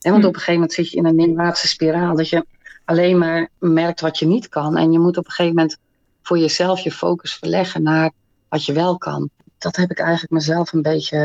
[0.00, 0.28] En want hm.
[0.28, 2.46] op een gegeven moment zit je in een neerwaartse spiraal, dat je
[2.84, 4.76] alleen maar merkt wat je niet kan.
[4.76, 5.76] En je moet op een gegeven moment
[6.22, 8.10] voor jezelf je focus verleggen naar
[8.48, 9.30] wat je wel kan.
[9.58, 11.18] Dat heb ik eigenlijk mezelf een beetje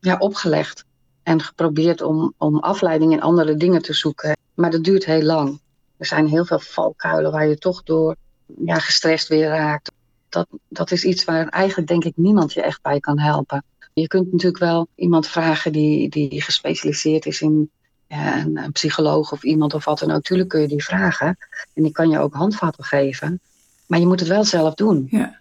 [0.00, 0.84] ja, opgelegd.
[1.22, 4.36] En geprobeerd om, om afleiding in andere dingen te zoeken.
[4.54, 5.60] Maar dat duurt heel lang.
[5.96, 8.16] Er zijn heel veel valkuilen waar je toch door
[8.64, 9.92] ja, gestrest weer raakt.
[10.28, 13.64] Dat, dat is iets waar eigenlijk denk ik niemand je echt bij kan helpen.
[13.92, 17.70] Je kunt natuurlijk wel iemand vragen die, die gespecialiseerd is in
[18.06, 20.14] ja, een, een, psycholoog of iemand of wat dan ook.
[20.14, 21.38] Natuurlijk kun je die vragen.
[21.74, 23.40] En die kan je ook handvatten geven.
[23.86, 25.06] Maar je moet het wel zelf doen.
[25.10, 25.38] Ja.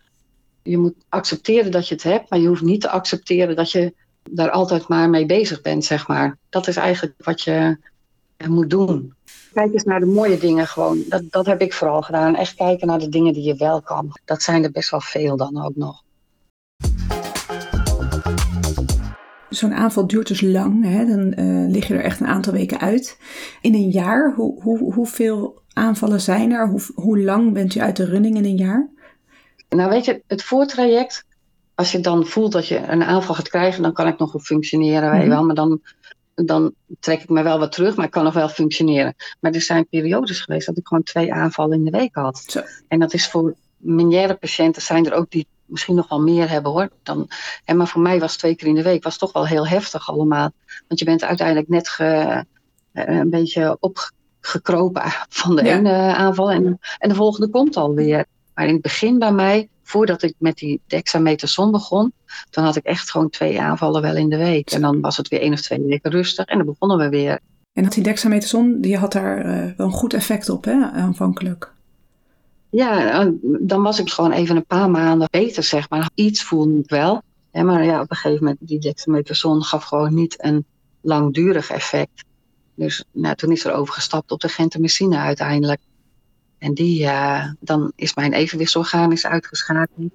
[0.64, 3.94] Je moet accepteren dat je het hebt, maar je hoeft niet te accepteren dat je
[4.30, 6.38] daar altijd maar mee bezig bent, zeg maar.
[6.50, 7.78] Dat is eigenlijk wat je
[8.48, 9.14] moet doen.
[9.58, 11.04] Kijk eens naar de mooie dingen gewoon.
[11.10, 12.36] Dat, dat heb ik vooral gedaan.
[12.36, 14.18] Echt kijken naar de dingen die je wel kan.
[14.26, 16.04] Dat zijn er best wel veel dan ook nog.
[19.50, 20.84] Zo'n aanval duurt dus lang.
[20.84, 21.06] Hè?
[21.06, 23.20] Dan uh, lig je er echt een aantal weken uit.
[23.62, 26.70] In een jaar, hoe, hoe, hoeveel aanvallen zijn er?
[26.70, 28.90] Hoe, hoe lang bent u uit de running in een jaar?
[29.70, 31.26] Nou weet je, het voortraject,
[31.76, 34.46] als je dan voelt dat je een aanval gaat krijgen, dan kan ik nog goed
[34.46, 35.46] functioneren, weet je wel.
[35.46, 35.82] Maar dan
[36.46, 39.16] dan trek ik me wel wat terug, maar ik kan nog wel functioneren.
[39.40, 42.44] Maar er zijn periodes geweest dat ik gewoon twee aanvallen in de week had.
[42.48, 42.62] Zo.
[42.88, 46.72] En dat is voor minière patiënten zijn er ook die misschien nog wel meer hebben
[46.72, 46.90] hoor.
[47.04, 47.28] Dan,
[47.66, 50.10] en maar voor mij was twee keer in de week was toch wel heel heftig
[50.10, 50.52] allemaal.
[50.88, 52.46] Want je bent uiteindelijk net ge,
[52.92, 55.78] eh, een beetje opgekropen van de Ja.
[55.78, 58.26] ene aanval en, en de volgende komt alweer.
[58.54, 62.14] Maar in het begin bij mij, voordat ik met die dexamethason begon,
[62.50, 64.72] toen had ik echt gewoon twee aanvallen wel in de week.
[64.72, 67.40] En dan was het weer één of twee weken rustig en dan begonnen we weer.
[67.74, 71.74] En dat die dexamethason, die had daar eh, wel een goed effect op, hè, aanvankelijk.
[72.70, 76.10] Ja, dan was ik gewoon even een paar maanden beter, zeg maar.
[76.16, 77.22] Iets voelde ik wel.
[77.52, 80.66] Hè, maar ja, op een gegeven moment, die dexamethason gaf gewoon niet een
[81.02, 82.24] langdurig effect.
[82.76, 85.80] Dus nou, toen is er overgestapt op de gentamicine uiteindelijk.
[86.58, 90.12] En die, eh, dan is mijn evenwichtsorgaan is uitgeschakeld.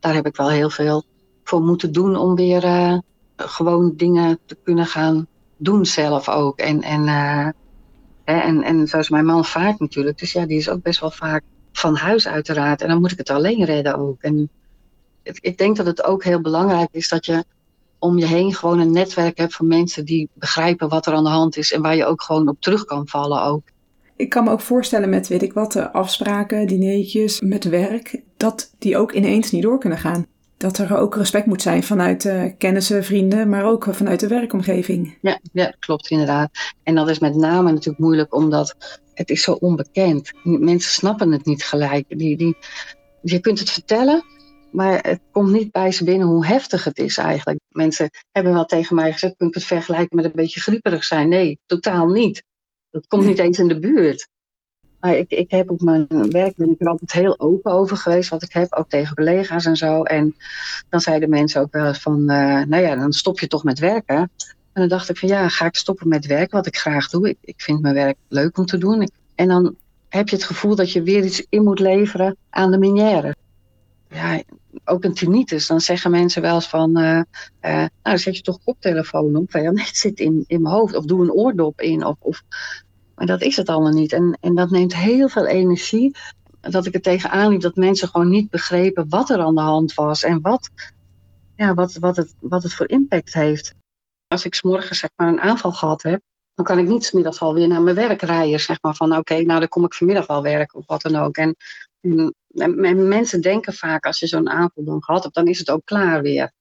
[0.00, 1.04] Daar heb ik wel heel veel
[1.44, 2.98] voor moeten doen om weer eh,
[3.36, 6.58] gewoon dingen te kunnen gaan doen zelf ook.
[6.58, 7.48] En, en, eh,
[8.24, 10.18] hè, en, en zoals mijn man vaak natuurlijk.
[10.18, 12.82] Dus ja, die is ook best wel vaak van huis uiteraard.
[12.82, 14.22] En dan moet ik het alleen redden ook.
[14.22, 14.50] En
[15.22, 17.44] ik denk dat het ook heel belangrijk is dat je
[17.98, 21.30] om je heen gewoon een netwerk hebt van mensen die begrijpen wat er aan de
[21.30, 21.72] hand is.
[21.72, 23.62] En waar je ook gewoon op terug kan vallen ook.
[24.16, 28.96] Ik kan me ook voorstellen met, weet ik wat, afspraken, dineetjes, met werk, dat die
[28.96, 30.26] ook ineens niet door kunnen gaan.
[30.56, 35.18] Dat er ook respect moet zijn vanuit eh, kennissen, vrienden, maar ook vanuit de werkomgeving.
[35.20, 36.50] Ja, ja, klopt inderdaad.
[36.82, 40.30] En dat is met name natuurlijk moeilijk omdat het is zo onbekend.
[40.42, 42.18] Mensen snappen het niet gelijk.
[42.18, 42.56] Die, die,
[43.22, 44.24] je kunt het vertellen,
[44.72, 47.60] maar het komt niet bij ze binnen hoe heftig het is eigenlijk.
[47.68, 51.28] Mensen hebben wel tegen mij gezegd, kun je het vergelijken met een beetje grieperig zijn?
[51.28, 52.42] Nee, totaal niet.
[52.94, 54.28] Dat komt niet eens in de buurt.
[55.00, 58.30] Maar ik, ik heb op mijn werk ben ik er altijd heel open over geweest,
[58.30, 60.02] wat ik heb, ook tegen collega's en zo.
[60.02, 60.36] En
[60.88, 63.78] dan zeiden mensen ook wel eens van, eh, nou ja, dan stop je toch met
[63.78, 64.16] werken.
[64.16, 67.28] En dan dacht ik van ja, ga ik stoppen met werken, wat ik graag doe.
[67.28, 69.10] Ik, ik vind mijn werk leuk om te doen.
[69.34, 69.76] En dan
[70.08, 73.34] heb je het gevoel dat je weer iets in moet leveren aan de minière.
[74.08, 74.42] Ja,
[74.84, 75.66] ook een tinnitus.
[75.66, 77.20] Dan zeggen mensen wel eens van, eh,
[77.60, 79.52] eh, nou zet je toch koptelefoon op.
[79.52, 80.96] Ja, nee, het zit in, in mijn hoofd.
[80.96, 82.04] Of doe een oordop in.
[82.04, 82.42] Of, of...
[83.14, 84.12] Maar dat is het allemaal niet.
[84.12, 86.16] En, en dat neemt heel veel energie.
[86.60, 89.94] Dat ik er tegenaan liep dat mensen gewoon niet begrepen wat er aan de hand
[89.94, 90.22] was.
[90.22, 90.70] En wat,
[91.56, 93.74] ja, wat, wat, het, wat het voor impact heeft.
[94.26, 96.20] Als ik 's morgens zeg maar een aanval gehad heb,
[96.54, 98.60] dan kan ik niet 's middags alweer naar mijn werk rijden.
[98.60, 101.36] Zeg maar van oké, nou dan kom ik vanmiddag wel werken of wat dan ook.
[101.36, 101.56] En,
[102.00, 102.34] en,
[102.84, 105.84] en mensen denken vaak als je zo'n aanval dan gehad hebt, dan is het ook
[105.84, 106.52] klaar weer.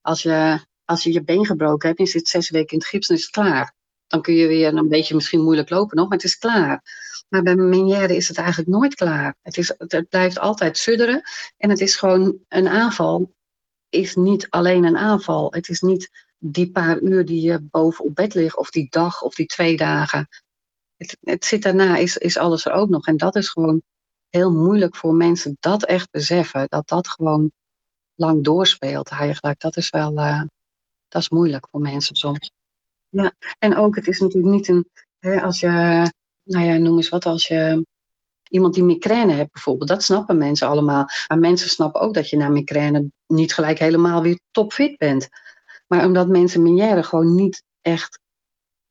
[0.00, 3.06] Als je als je, je been gebroken hebt je zit zes weken in het gips,
[3.06, 3.74] dan is het klaar.
[4.12, 6.82] Dan kun je weer een beetje misschien moeilijk lopen nog, maar het is klaar.
[7.28, 9.36] Maar bij meniere is het eigenlijk nooit klaar.
[9.42, 11.22] Het, is, het, blijft altijd sudderen.
[11.56, 13.34] En het is gewoon een aanval.
[13.88, 15.52] Is niet alleen een aanval.
[15.52, 19.22] Het is niet die paar uur die je boven op bed ligt, of die dag
[19.22, 20.28] of die twee dagen.
[20.96, 23.06] Het, het zit daarna, is, is alles er ook nog.
[23.06, 23.82] En dat is gewoon
[24.28, 26.66] heel moeilijk voor mensen dat echt beseffen.
[26.68, 27.52] Dat dat gewoon
[28.14, 29.60] lang doorspeelt eigenlijk.
[29.60, 30.42] Dat is wel, uh,
[31.08, 32.50] dat is moeilijk voor mensen soms.
[33.12, 35.68] Ja, en ook, het is natuurlijk niet een, hè, als je,
[36.42, 37.86] nou ja, noem eens wat, als je
[38.48, 41.08] iemand die migraine hebt bijvoorbeeld, dat snappen mensen allemaal.
[41.28, 45.28] Maar mensen snappen ook dat je na migraine niet gelijk helemaal weer topfit bent.
[45.86, 48.20] Maar omdat mensen minière gewoon niet echt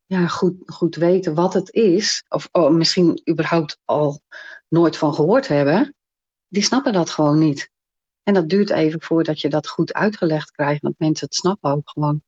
[0.05, 4.21] ja, goed, goed weten wat het is, of oh, misschien überhaupt al
[4.67, 5.95] nooit van gehoord hebben,
[6.47, 7.69] die snappen dat gewoon niet.
[8.23, 11.89] En dat duurt even voordat je dat goed uitgelegd krijgt, want mensen het snappen ook
[11.89, 12.21] gewoon.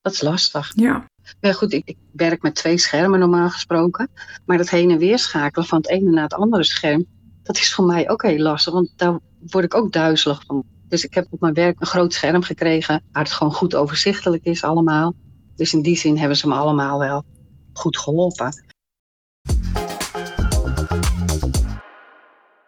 [0.00, 0.72] Dat is lastig.
[0.74, 1.09] Ja.
[1.40, 4.10] Ja, goed, ik, ik, werk met twee schermen normaal gesproken.
[4.44, 7.06] Maar dat heen en weer schakelen van het ene naar het andere scherm,
[7.42, 8.72] dat is voor mij ook heel lastig.
[8.72, 9.18] Want daar
[9.50, 10.64] word ik ook duizelig van.
[10.88, 14.44] Dus ik heb op mijn werk een groot scherm gekregen, waar het gewoon goed overzichtelijk
[14.44, 15.14] is allemaal.
[15.56, 17.24] Dus in die zin hebben ze me allemaal wel
[17.72, 18.52] goed geholpen.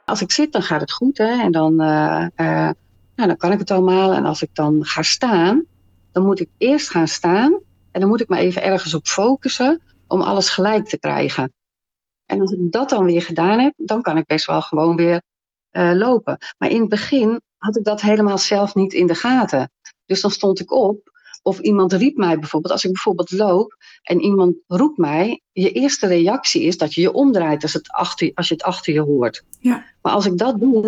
[0.05, 1.19] Als ik zit, dan gaat het goed.
[1.19, 1.43] Hè?
[1.43, 2.71] En dan, uh, uh,
[3.15, 4.13] nou, dan kan ik het allemaal.
[4.13, 5.65] En als ik dan ga staan,
[6.13, 7.61] dan moet ik eerst gaan staan.
[7.93, 11.53] En dan moet ik me even ergens op focussen om alles gelijk te krijgen.
[12.27, 15.23] En als ik dat dan weer gedaan heb, dan kan ik best wel gewoon weer
[15.73, 16.39] uh, lopen.
[16.59, 19.71] Maar in het begin had ik dat helemaal zelf niet in de gaten.
[20.07, 21.11] Dus dan stond ik op
[21.43, 22.73] of iemand riep mij bijvoorbeeld.
[22.73, 27.13] Als ik bijvoorbeeld loop en iemand roept mij, je eerste reactie is dat je je
[27.13, 29.45] omdraait als, het achter, als je het achter je hoort.
[29.61, 29.85] Ja.
[30.03, 30.83] Maar als ik dat doe,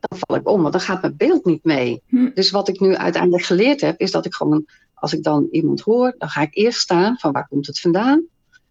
[0.00, 2.02] dan val ik om, want dan gaat mijn beeld niet mee.
[2.06, 2.30] Hm.
[2.34, 4.66] Dus wat ik nu uiteindelijk geleerd heb, is dat ik gewoon
[5.00, 8.24] als ik dan iemand hoor, dan ga ik eerst staan van waar komt het vandaan.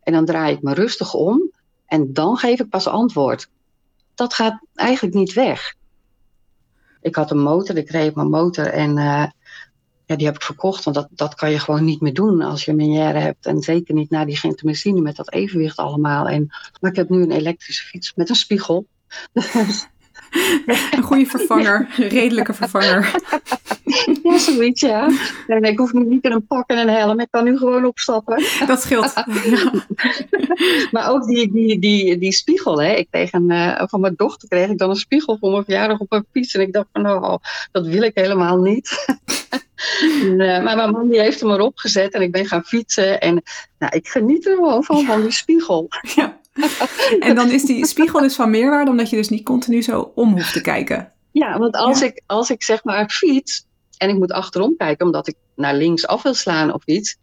[0.04, 1.52] En dan draai ik me rustig om
[1.86, 3.50] en dan geef ik pas antwoord.
[4.15, 5.76] Dat gaat eigenlijk niet weg.
[7.02, 9.26] Ik had een motor, ik reed mijn motor en uh,
[10.06, 10.84] ja, die heb ik verkocht.
[10.84, 13.46] Want dat, dat kan je gewoon niet meer doen als je een menière hebt.
[13.46, 16.28] En zeker niet na die gentamicine met dat evenwicht allemaal.
[16.28, 16.48] En,
[16.80, 18.86] maar ik heb nu een elektrische fiets met een spiegel.
[20.92, 23.15] Een goede vervanger, een redelijke vervanger.
[24.24, 25.10] Ja, zoiets, ja.
[25.48, 27.20] Nee, ik hoef nu niet in een pak en een helm.
[27.20, 28.44] Ik kan nu gewoon opstappen.
[28.68, 29.13] Dat scheelt.
[29.50, 29.72] Ja.
[30.92, 32.94] Maar ook die, die, die, die spiegel, hè.
[32.94, 36.00] Ik kreeg een, eh, van mijn dochter kreeg ik dan een spiegel voor mijn verjaardag
[36.00, 36.56] op mijn fiets.
[36.56, 37.39] En ik dacht van, nou,
[37.72, 38.89] dat wil ik helemaal niet.
[40.22, 43.22] En, eh, maar mijn man die heeft hem erop gezet en ik ben gaan fietsen.
[43.22, 43.44] En
[43.80, 45.88] nou, ik geniet er gewoon van, van die spiegel.
[46.15, 46.38] Ja.
[47.19, 50.31] En dan is die spiegel dus van meerwaarde, omdat je dus niet continu zo om
[50.31, 51.12] hoeft te kijken.
[51.31, 52.05] Ja, want als, Ja.
[52.05, 53.65] Ik, als ik zeg maar fiets
[53.97, 57.17] en ik moet achterom kijken omdat ik naar links af wil slaan of iets,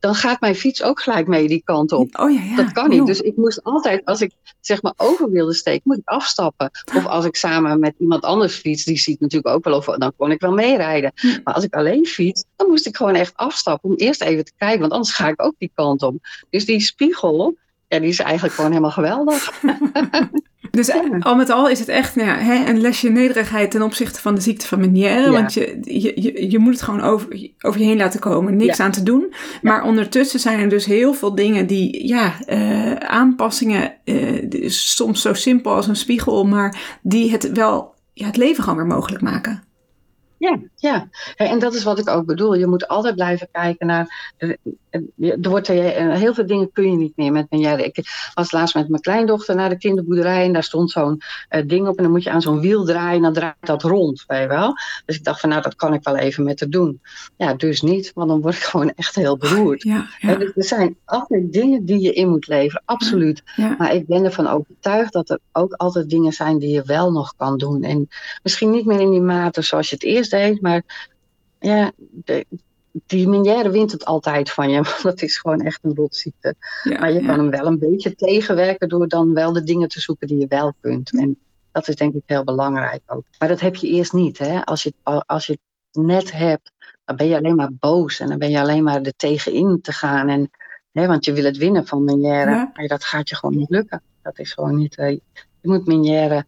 [0.00, 2.18] dan gaat mijn fiets ook gelijk mee die kant op.
[2.18, 2.56] Oh ja, ja.
[2.56, 3.06] Dat kan niet.
[3.06, 6.70] Dus ik moest altijd, als ik zeg maar over wilde steken, moet ik afstappen.
[6.96, 10.12] Of als ik samen met iemand anders fiets, die ziet natuurlijk ook wel over, dan
[10.16, 11.12] kon ik wel meerijden.
[11.14, 11.38] Hm.
[11.44, 14.52] Maar als ik alleen fiets, dan moest ik gewoon echt afstappen om eerst even te
[14.56, 16.16] kijken, want anders ga ik ook die kant op.
[16.50, 17.56] Dus die spiegel,
[17.90, 19.50] ja, die is eigenlijk gewoon helemaal geweldig.
[20.70, 21.02] Dus Ja.
[21.20, 24.34] al met al is het echt nou ja, hè, een lesje nederigheid ten opzichte van
[24.34, 25.20] de ziekte van Meniere.
[25.20, 25.30] Ja.
[25.30, 28.56] Want je, je, je, je moet het gewoon over, over je heen laten komen.
[28.56, 28.84] Niks Ja.
[28.84, 29.34] aan te doen.
[29.62, 35.34] Maar ondertussen zijn er dus heel veel dingen die, ja, eh, aanpassingen, eh, soms zo
[35.34, 39.62] simpel als een spiegel, maar die het wel, ja, het leven gewoon weer mogelijk maken.
[40.38, 41.08] Ja, ja.
[41.36, 42.54] En dat is wat ik ook bedoel.
[42.54, 44.32] Je moet altijd blijven kijken naar.
[44.36, 44.56] Er
[44.90, 47.80] er wordt er, heel veel dingen kun je niet meer met een jaar.
[47.80, 51.88] Ik was laatst met mijn kleindochter naar de kinderboerderij en daar stond zo'n eh, ding
[51.88, 54.40] op en dan moet je aan zo'n wiel draaien en dan draait dat rond, weet
[54.40, 54.72] je wel.
[55.06, 57.00] Dus ik dacht van nou, dat kan ik wel even met haar doen.
[57.36, 59.82] Ja, dus niet, want dan word ik gewoon echt heel beroerd.
[59.82, 63.42] Ja, dus Er zijn altijd dingen die je in moet leveren, absoluut.
[63.56, 63.74] ja.
[63.78, 67.34] Maar ik ben ervan overtuigd dat er ook altijd dingen zijn die je wel nog
[67.36, 67.82] kan doen.
[67.82, 68.08] En
[68.42, 70.69] misschien niet meer in die mate zoals je het eerst deed, maar
[71.58, 72.46] ja, de,
[72.90, 74.82] die minière wint het altijd van je.
[74.82, 76.54] Want dat is gewoon echt een rotziekte.
[76.82, 77.26] ja, Maar je ja.
[77.26, 80.46] kan hem wel een beetje tegenwerken door dan wel de dingen te zoeken die je
[80.46, 81.12] wel kunt.
[81.18, 81.38] En
[81.72, 83.24] dat is denk ik heel belangrijk ook.
[83.38, 84.38] Maar dat heb je eerst niet.
[84.38, 84.64] Hè?
[84.64, 84.92] Als, je,
[85.26, 85.58] als je
[85.90, 86.72] het net hebt,
[87.04, 88.20] dan ben je alleen maar boos.
[88.20, 90.28] En dan ben je alleen maar er tegenin te gaan.
[90.28, 90.50] En,
[90.92, 92.50] hè, want je wil het winnen van minière.
[92.50, 92.70] Ja.
[92.74, 94.02] Maar dat gaat je gewoon niet lukken.
[94.22, 94.96] Dat is gewoon niet...
[94.96, 95.10] eh,
[95.60, 96.44] je moet minière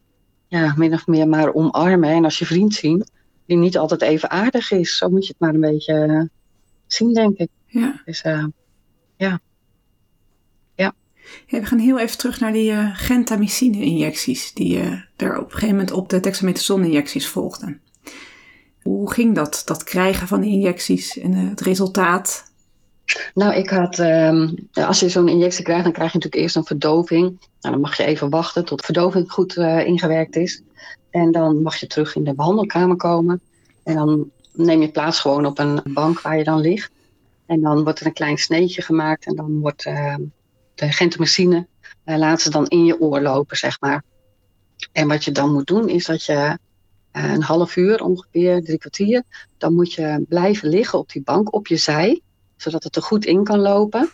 [0.52, 2.10] ja, min of meer maar omarmen.
[2.10, 3.04] En als je vriend zien,
[3.46, 4.96] die niet altijd even aardig is.
[4.96, 6.22] Zo moet je het maar een beetje eh,
[6.86, 7.48] zien, denk ik.
[7.66, 8.02] ja.
[8.04, 8.44] Dus, eh,
[11.46, 15.50] Ja, we gaan heel even terug naar die eh, gentamicine-injecties die eh, er op een
[15.50, 17.80] gegeven moment op de dexamethason-injecties volgden.
[18.82, 22.51] Hoe ging dat, dat krijgen van die injecties en het resultaat?
[23.34, 26.64] Nou, ik had, ehm, als je zo'n injectie krijgt, dan krijg je natuurlijk eerst een
[26.64, 27.24] verdoving.
[27.60, 30.62] Nou, dan mag je even wachten tot de verdoving goed eh, ingewerkt is.
[31.10, 33.40] En dan mag je terug in de behandelkamer komen.
[33.82, 36.90] En dan neem je plaats gewoon op een bank waar je dan ligt.
[37.46, 39.26] En dan wordt er een klein sneetje gemaakt.
[39.26, 40.20] En dan wordt ehm,
[40.74, 41.66] de gentamicine,
[42.04, 44.02] eh laat ze dan in je oor lopen, zeg maar.
[44.92, 46.58] En wat je dan moet doen, is dat je
[47.10, 49.22] eh, een half uur, ongeveer drie kwartier,
[49.58, 52.20] dan moet je blijven liggen op die bank op je zij
[52.62, 54.10] zodat het er goed in kan lopen.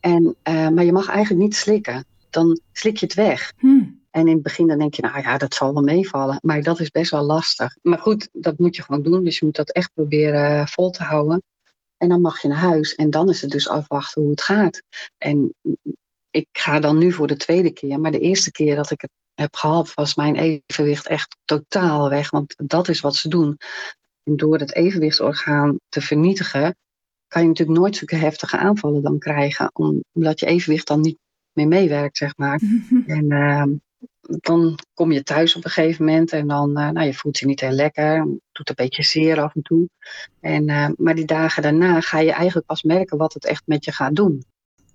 [0.00, 2.04] En, eh, maar je mag eigenlijk niet slikken.
[2.30, 3.52] Dan slik je het weg.
[3.58, 4.04] Hmm.
[4.10, 6.38] En in het begin dan denk je, nou ja, dat zal wel meevallen.
[6.42, 7.76] Maar dat is best wel lastig.
[7.82, 9.24] Maar goed, dat moet je gewoon doen.
[9.24, 11.42] Dus je moet dat echt proberen vol te houden.
[11.96, 12.94] En dan mag je naar huis.
[12.94, 14.82] En dan is het dus afwachten hoe het gaat.
[15.18, 15.54] En
[16.30, 18.00] ik ga dan nu voor de tweede keer.
[18.00, 22.30] Maar de eerste keer dat ik het heb gehad, was mijn evenwicht echt totaal weg.
[22.30, 23.58] Want dat is wat ze doen.
[24.22, 26.76] En door het evenwichtsorgaan te vernietigen,
[27.28, 29.70] kan je natuurlijk nooit zulke heftige aanvallen dan krijgen.
[29.72, 31.18] om- Omdat je evenwicht dan niet
[31.52, 32.60] meer meewerkt, zeg maar.
[33.06, 33.70] En ehm,
[34.40, 37.46] dan kom je thuis op een gegeven moment en dan, eh, nou, je voelt je
[37.46, 39.88] niet heel lekker, doet een beetje zeer af en toe.
[40.40, 43.84] En, eh, maar die dagen daarna ga je eigenlijk pas merken wat het echt met
[43.84, 44.44] je gaat doen.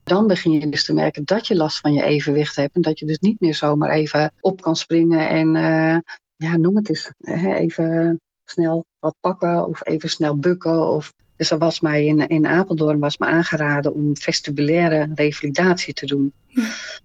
[0.04, 3.00] Dan begin je dus te merken dat je last van je evenwicht hebt en dat
[3.00, 5.98] je dus niet meer zomaar even op kan springen en, eh,
[6.36, 10.88] ja, noem het eens, hè, even snel wat pakken of even snel bukken.
[10.88, 16.06] Of, dus er was mij in, in Apeldoorn was me aangeraden om vestibulaire revalidatie te
[16.06, 16.34] doen.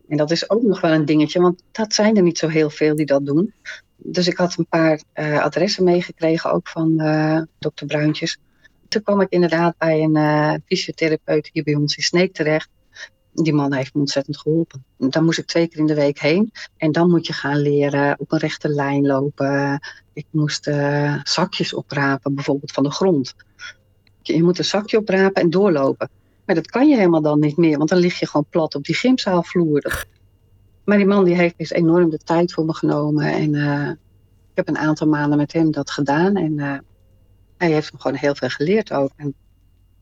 [0.08, 2.70] En dat is ook nog wel een dingetje, want dat zijn er niet zo heel
[2.70, 3.54] veel die dat doen.
[3.96, 8.38] Dus ik had een paar eh, adressen meegekregen, ook van eh dokter Bruintjes.
[8.88, 12.68] Toen kwam ik inderdaad bij een eh, fysiotherapeut hier bij ons in Sneek terecht.
[13.32, 14.84] Die man heeft me ontzettend geholpen.
[14.98, 16.52] Dan moest ik twee keer in de week heen.
[16.76, 19.80] En dan moet je gaan leren op een rechte lijn lopen.
[20.12, 20.70] Ik moest
[21.22, 23.34] zakjes oprapen, bijvoorbeeld van de grond.
[24.26, 26.08] Je, moet een zakje oprapen en doorlopen.
[26.44, 28.84] Maar dat kan je helemaal dan niet meer, want dan lig je gewoon plat op
[28.84, 30.06] die gymzaalvloer.
[30.84, 33.32] Maar die man die heeft dus enorm de tijd voor me genomen.
[33.32, 33.90] En eh,
[34.50, 36.36] ik heb een aantal maanden met hem dat gedaan.
[36.36, 36.78] En eh,
[37.56, 39.10] hij heeft me gewoon heel veel geleerd ook.
[39.16, 39.34] En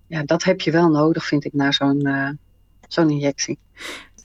[0.07, 2.29] ja, dat heb je wel nodig, vind ik, na zo'n uh,
[2.89, 3.59] zo'n injectie.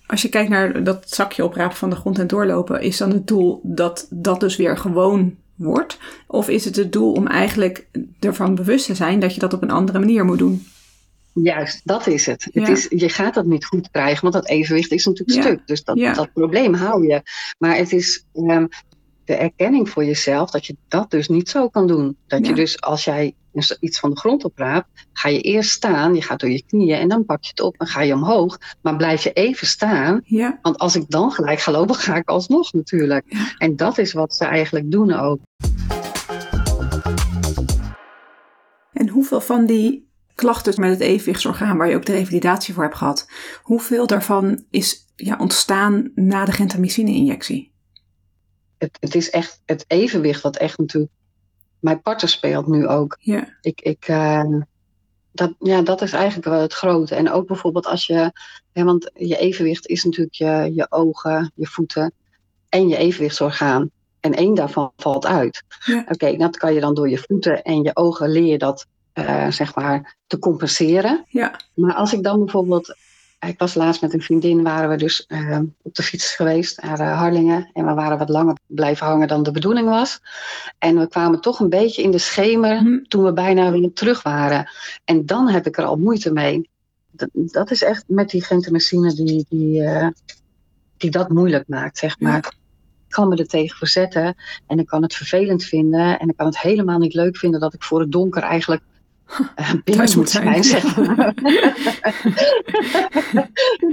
[0.05, 3.27] Als je kijkt naar dat zakje oprapen van de grond en doorlopen, is dan het
[3.27, 5.97] doel dat dat dus weer gewoon wordt?
[6.27, 7.85] Of is het het doel om eigenlijk
[8.19, 10.65] ervan bewust te zijn dat je dat op een andere manier moet doen?
[11.33, 12.47] Juist, dat is het.
[12.51, 15.67] het is, je gaat dat niet goed krijgen, want dat evenwicht is natuurlijk stuk.
[15.67, 17.21] Dus dat, dat probleem hou je.
[17.57, 18.67] Maar het is um,
[19.29, 22.17] de erkenning voor jezelf dat je dat dus niet zo kan doen.
[22.27, 23.35] Dat je dus als jij
[23.79, 27.07] iets van de grond opraapt, ga je eerst staan, je gaat door je knieën en
[27.07, 28.57] dan pak je het op en ga je omhoog.
[28.81, 30.59] Maar blijf je even staan, ja.
[30.61, 33.53] want als ik dan gelijk ga lopen, ga ik alsnog natuurlijk.
[33.57, 35.39] En dat is wat ze eigenlijk doen ook.
[38.93, 42.97] En hoeveel van die klachten met het evenwichtsorgaan, waar je ook de revalidatie voor hebt
[42.97, 43.29] gehad,
[43.61, 47.69] hoeveel daarvan is ja, ontstaan na de gentamicine-injectie?
[48.79, 51.11] Het, het is echt het evenwicht wat echt natuurlijk
[51.79, 53.17] mijn partner speelt nu ook.
[53.19, 53.47] Ja.
[53.61, 54.55] Ik, ik, uh,
[55.31, 57.15] dat, ja, dat is eigenlijk wel het grote.
[57.15, 58.31] En ook bijvoorbeeld als je,
[58.71, 62.13] hè, want je evenwicht is natuurlijk je, je ogen, je voeten
[62.69, 63.91] en je evenwichtsorgaan.
[64.19, 65.63] En één daarvan valt uit.
[65.85, 65.99] Ja.
[65.99, 68.85] Oké, okay, dat kan je dan door je voeten en je ogen leer je dat
[69.13, 71.25] uh, zeg maar te compenseren.
[71.27, 71.59] Ja.
[71.73, 72.95] Maar als ik dan bijvoorbeeld
[73.47, 76.99] ik was laatst met een vriendin, waren we dus uh, op de fiets geweest naar
[76.99, 77.69] uh, Harlingen.
[77.73, 80.21] En we waren wat langer blijven hangen dan de bedoeling was.
[80.77, 83.03] En we kwamen toch een beetje in de schemer hm.
[83.03, 84.69] toen we bijna weer terug waren.
[85.05, 86.69] En dan heb ik er al moeite mee.
[87.11, 90.07] Dat, dat is echt met die gentamicine die, die, uh,
[90.97, 92.37] die dat moeilijk maakt, zeg maar.
[92.37, 94.35] Ik kan me er tegen verzetten
[94.67, 96.19] en ik kan het vervelend vinden.
[96.19, 98.81] En ik kan het helemaal niet leuk vinden dat ik voor het donker eigenlijk
[99.83, 101.33] binnen moet zijn, zeg maar.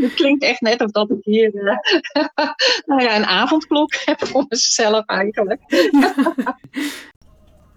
[0.02, 1.62] het klinkt echt net of dat ik hier uh,
[2.86, 5.60] nou ja, een avondklok heb voor mezelf eigenlijk.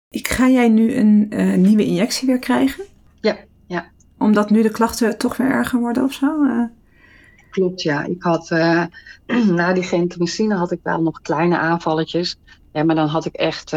[0.10, 2.84] ik Ga jij nu een uh, nieuwe injectie weer krijgen?
[3.22, 3.91] Ja, ja.
[4.17, 6.43] Omdat nu de klachten toch weer erger worden of zo?
[6.43, 6.63] Uh...
[7.50, 8.04] Klopt, ja.
[8.04, 8.50] Ik had
[9.60, 12.38] na die gentamicine had ik wel nog kleine aanvalletjes.
[12.72, 13.74] Ja, maar dan had ik echt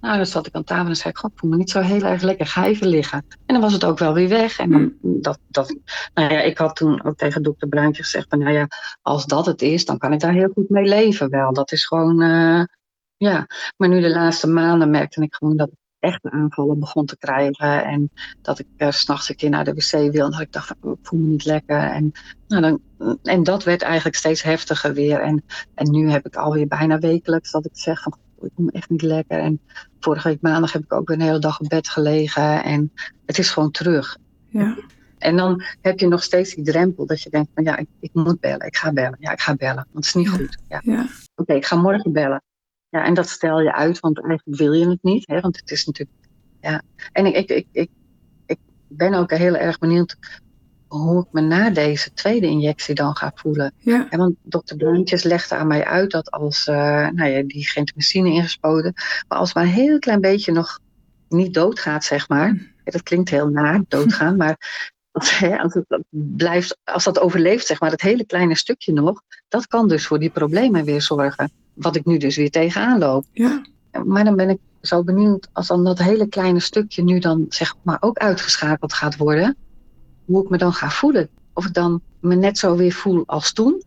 [0.00, 1.80] nou, dan zat ik aan tafel en zei ik, god, ik voel me niet zo
[1.80, 3.24] heel erg lekker, ga even liggen.
[3.46, 4.58] En dan was het ook wel weer weg.
[4.58, 5.76] En dan, dat, dat,
[6.14, 8.68] nou ja, ik had toen ook tegen dokter Bruintje gezegd, van, nou ja,
[9.02, 11.52] als dat het is, dan kan ik daar heel goed mee leven wel.
[11.52, 12.64] Dat is gewoon, uh,
[13.16, 13.46] ja.
[13.76, 17.84] Maar nu de laatste maanden merkte ik gewoon dat ik echt aanvallen begon te krijgen.
[17.84, 18.10] En
[18.42, 20.24] dat ik uh, s'nachts een keer naar de wc wil.
[20.24, 21.78] En dat ik dacht, ik voel me niet lekker.
[21.78, 22.12] En,
[22.48, 22.80] nou, dan,
[23.22, 25.20] en dat werd eigenlijk steeds heftiger weer.
[25.20, 28.72] En, en nu heb ik alweer bijna wekelijks dat ik zeg van ik voel me
[28.72, 29.38] echt niet lekker.
[29.38, 29.60] En
[30.00, 32.64] vorige week maandag heb ik ook een hele dag op bed gelegen.
[32.64, 32.92] En
[33.26, 34.16] het is gewoon terug.
[34.48, 34.76] Ja.
[35.18, 38.10] En dan heb je nog steeds die drempel dat je denkt van ja, ik, ik
[38.12, 39.16] moet bellen, ik ga bellen.
[39.20, 40.58] Ja, ik ga bellen, want het is niet goed.
[40.68, 40.80] Ja.
[40.84, 41.00] ja.
[41.00, 42.42] Oké, okay, ik ga morgen bellen.
[42.88, 45.26] Ja, en dat stel je uit, want eigenlijk wil je het niet.
[45.26, 46.16] Hè, want het is natuurlijk,
[46.60, 46.82] ja.
[47.12, 47.90] En ik, ik, ik, ik,
[48.46, 50.16] ik ben ook heel erg benieuwd
[50.90, 53.72] hoe ik me na deze tweede injectie dan ga voelen.
[53.78, 54.06] Ja.
[54.10, 56.74] En want dokter Bruintjes legde aan mij uit dat als uh,
[57.08, 58.92] nou ja, die gentamicine ingespoten,
[59.28, 60.78] maar als maar een heel klein beetje nog
[61.28, 62.48] niet doodgaat, zeg maar.
[62.84, 64.56] Ja, dat klinkt heel naar, doodgaan, maar
[65.10, 69.22] als, hè, als, het blijft, als dat overleeft, zeg maar, dat hele kleine stukje nog,
[69.48, 71.50] dat kan dus voor die problemen weer zorgen.
[71.74, 73.24] Wat ik nu dus weer tegenaan loop.
[73.32, 73.62] Ja.
[74.04, 77.74] Maar dan ben ik zo benieuwd als dan dat hele kleine stukje nu dan zeg
[77.82, 79.56] maar ook uitgeschakeld gaat worden
[80.30, 81.28] hoe ik me dan ga voelen.
[81.54, 83.82] Of ik dan me net zo weer voel als toen.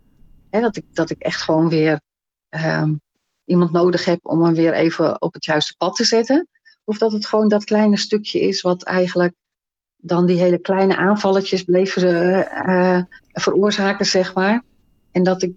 [0.50, 2.02] Hè, dat, ik, dat ik echt gewoon weer
[2.50, 3.02] um,
[3.46, 6.48] iemand nodig heb om me weer even op het juiste pad te zetten.
[6.84, 9.34] Of dat het gewoon dat kleine stukje is wat eigenlijk
[9.98, 13.02] dan die hele kleine aanvalletjes bleef uh, uh,
[13.32, 14.64] veroorzaken, zeg maar.
[15.12, 15.54] En dat ik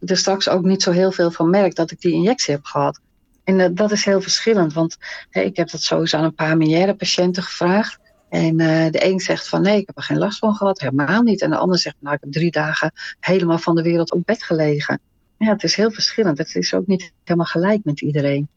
[0.00, 3.00] er straks ook niet zo heel veel van merk dat ik die injectie heb gehad.
[3.44, 4.96] En uh, dat is heel verschillend, want
[5.30, 7.98] ik heb dat sowieso aan een paar miljarden patiënten gevraagd.
[8.30, 11.22] En uh, de een zegt van nee, ik heb er geen last van gehad, helemaal
[11.22, 11.42] niet.
[11.42, 14.42] En de ander zegt, nou, ik heb drie dagen helemaal van de wereld op bed
[14.42, 15.00] gelegen.
[15.36, 16.38] Ja, het is heel verschillend.
[16.38, 18.48] Het is ook niet helemaal gelijk met iedereen.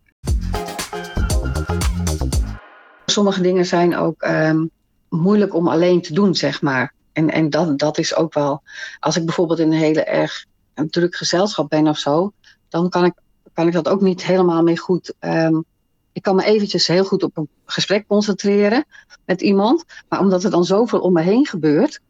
[3.05, 4.69] Sommige dingen zijn ook um,
[5.09, 6.93] moeilijk om alleen te doen, zeg maar.
[7.13, 8.61] En, en dat, dat is ook wel,
[8.99, 12.31] als ik bijvoorbeeld in een hele erg een druk gezelschap ben of zo,
[12.69, 13.13] dan kan ik,
[13.53, 15.65] kan ik dat ook niet helemaal mee goed um,
[16.13, 18.85] ik kan me eventjes heel goed op een gesprek concentreren
[19.25, 19.83] met iemand.
[20.09, 22.01] Maar omdat er dan zoveel om me heen gebeurt,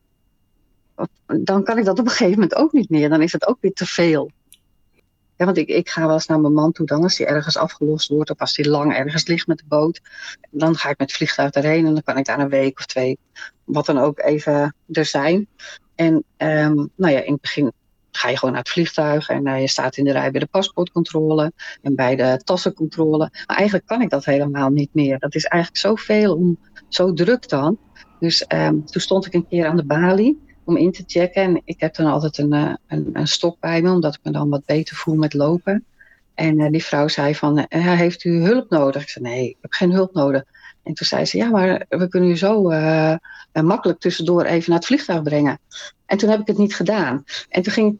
[1.26, 3.10] dan kan ik dat op een gegeven moment ook niet meer.
[3.10, 4.32] Dan is het ook weer te veel.
[5.38, 7.58] Ja, want ik, ik ga wel eens naar mijn man toe dan als hij ergens
[7.58, 8.30] afgelost wordt.
[8.30, 10.02] Of als hij lang ergens ligt met de boot.
[10.50, 12.86] Dan ga ik met het vliegtuig erheen en dan kan ik daar een week of
[12.86, 13.18] twee,
[13.64, 15.48] wat dan ook, even er zijn.
[15.96, 17.72] En um, nou ja, in het begin
[18.18, 21.52] ga je gewoon naar het vliegtuig en je staat in de rij bij de paspoortcontrole
[21.82, 23.30] en bij de tassencontrole.
[23.48, 25.20] Maar eigenlijk kan ik dat helemaal niet meer.
[25.20, 26.58] Dat is eigenlijk zoveel om,
[26.88, 27.78] zo druk dan.
[28.20, 31.44] Dus ehm, toen stond ik een keer aan de balie om in te checken.
[31.44, 32.52] En ik heb dan altijd een,
[32.88, 35.86] een, een, stok bij me, omdat ik me dan wat beter voel met lopen.
[36.34, 39.02] En die vrouw zei van, heeft u hulp nodig?
[39.02, 40.44] Ik zei, nee, ik heb geen hulp nodig.
[40.84, 43.16] En toen zei ze, ja, maar we kunnen u zo uh,
[43.54, 45.60] makkelijk tussendoor even naar het vliegtuig brengen.
[46.06, 47.24] En toen heb ik het niet gedaan.
[47.50, 47.98] En toen ging,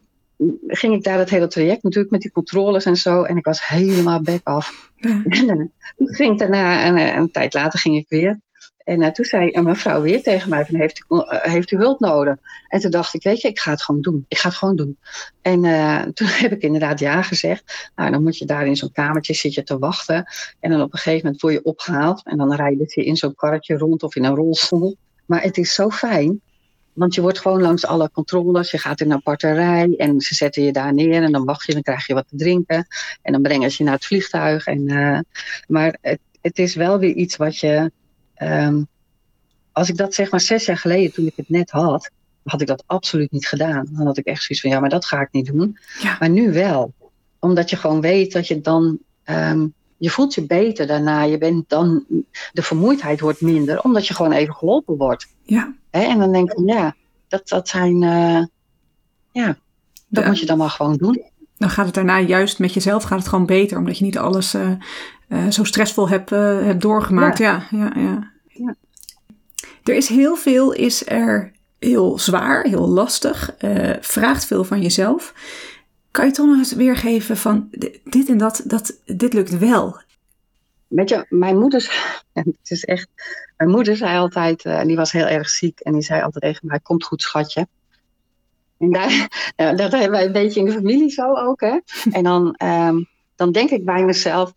[0.68, 3.24] ging ik daar het hele traject natuurlijk met die controles en zo.
[3.24, 4.92] En ik was helemaal back af.
[4.96, 5.22] Ja.
[5.96, 8.40] En toen ging ik daarna, en een tijd later ging ik weer.
[8.84, 11.78] En uh, toen zei een mevrouw weer tegen mij: van, heeft, u, uh, heeft u
[11.78, 12.36] hulp nodig?
[12.68, 14.26] En toen dacht ik: Weet je, ik ga het gewoon doen.
[14.28, 14.98] Ik ga het gewoon doen.
[15.42, 17.92] En uh, toen heb ik inderdaad ja gezegd.
[17.96, 20.26] Nou, dan moet je daar in zo'n kamertje zitten te wachten.
[20.60, 22.26] En dan op een gegeven moment word je opgehaald.
[22.26, 24.98] En dan rijden je in zo'n karretje rond of in een rolstoel.
[25.26, 26.42] Maar het is zo fijn.
[26.94, 28.72] Want je wordt gewoon langs alle controles.
[28.72, 31.24] Je gaat in een aparte rij en ze zetten je daar neer.
[31.24, 32.88] En dan wacht je, dan krijg je wat te drinken.
[33.22, 34.66] En dan brengen ze je naar het vliegtuig.
[34.66, 34.86] En,
[35.68, 37.92] maar het, het is wel weer iets wat je
[38.44, 38.88] Um,
[39.74, 42.12] als ik dat zeg maar zes jaar geleden, toen ik het net had,
[42.44, 43.88] had ik dat absoluut niet gedaan.
[43.92, 45.78] Dan had ik echt zoiets van, ja, maar dat ga ik niet doen.
[46.00, 46.16] Ja.
[46.20, 46.94] Maar nu wel.
[47.40, 51.24] Omdat je gewoon weet dat je dan, um, je voelt je beter daarna.
[51.24, 52.06] Je bent dan,
[52.52, 55.28] de vermoeidheid wordt minder, omdat je gewoon even geholpen wordt.
[55.44, 55.74] Ja.
[55.90, 56.96] En dan denk ik, ja,
[57.28, 58.44] dat, dat zijn, uh,
[59.32, 59.58] ja,
[60.08, 61.24] dat moet je dan maar gewoon doen.
[61.58, 64.54] Dan gaat het daarna juist met jezelf gaat het gewoon beter, omdat je niet alles
[64.54, 64.72] eh,
[65.28, 67.38] eh, zo stressvol hebt, hebt doorgemaakt.
[67.38, 67.68] Ja.
[67.72, 68.33] Ja, ja, Ja.
[69.84, 75.34] Er is heel veel, is er heel zwaar, heel lastig, eh, vraagt veel van jezelf.
[76.12, 77.70] Kan je toch nog eens weergeven van
[78.04, 80.02] dit en dat, dat dit lukt wel?
[80.88, 83.08] Weet je, mijn moeder, het is echt,
[83.58, 86.44] mijn moeder zei altijd, eh, en die was heel erg ziek, en die zei altijd
[86.44, 87.68] tegen mij, komt goed schatje.
[88.78, 91.80] En daar, ja, dat hebben wij een beetje in de familie zo ook, hè.
[92.12, 93.04] En dan, ehm,
[93.36, 94.54] dan denk ik bij mezelf,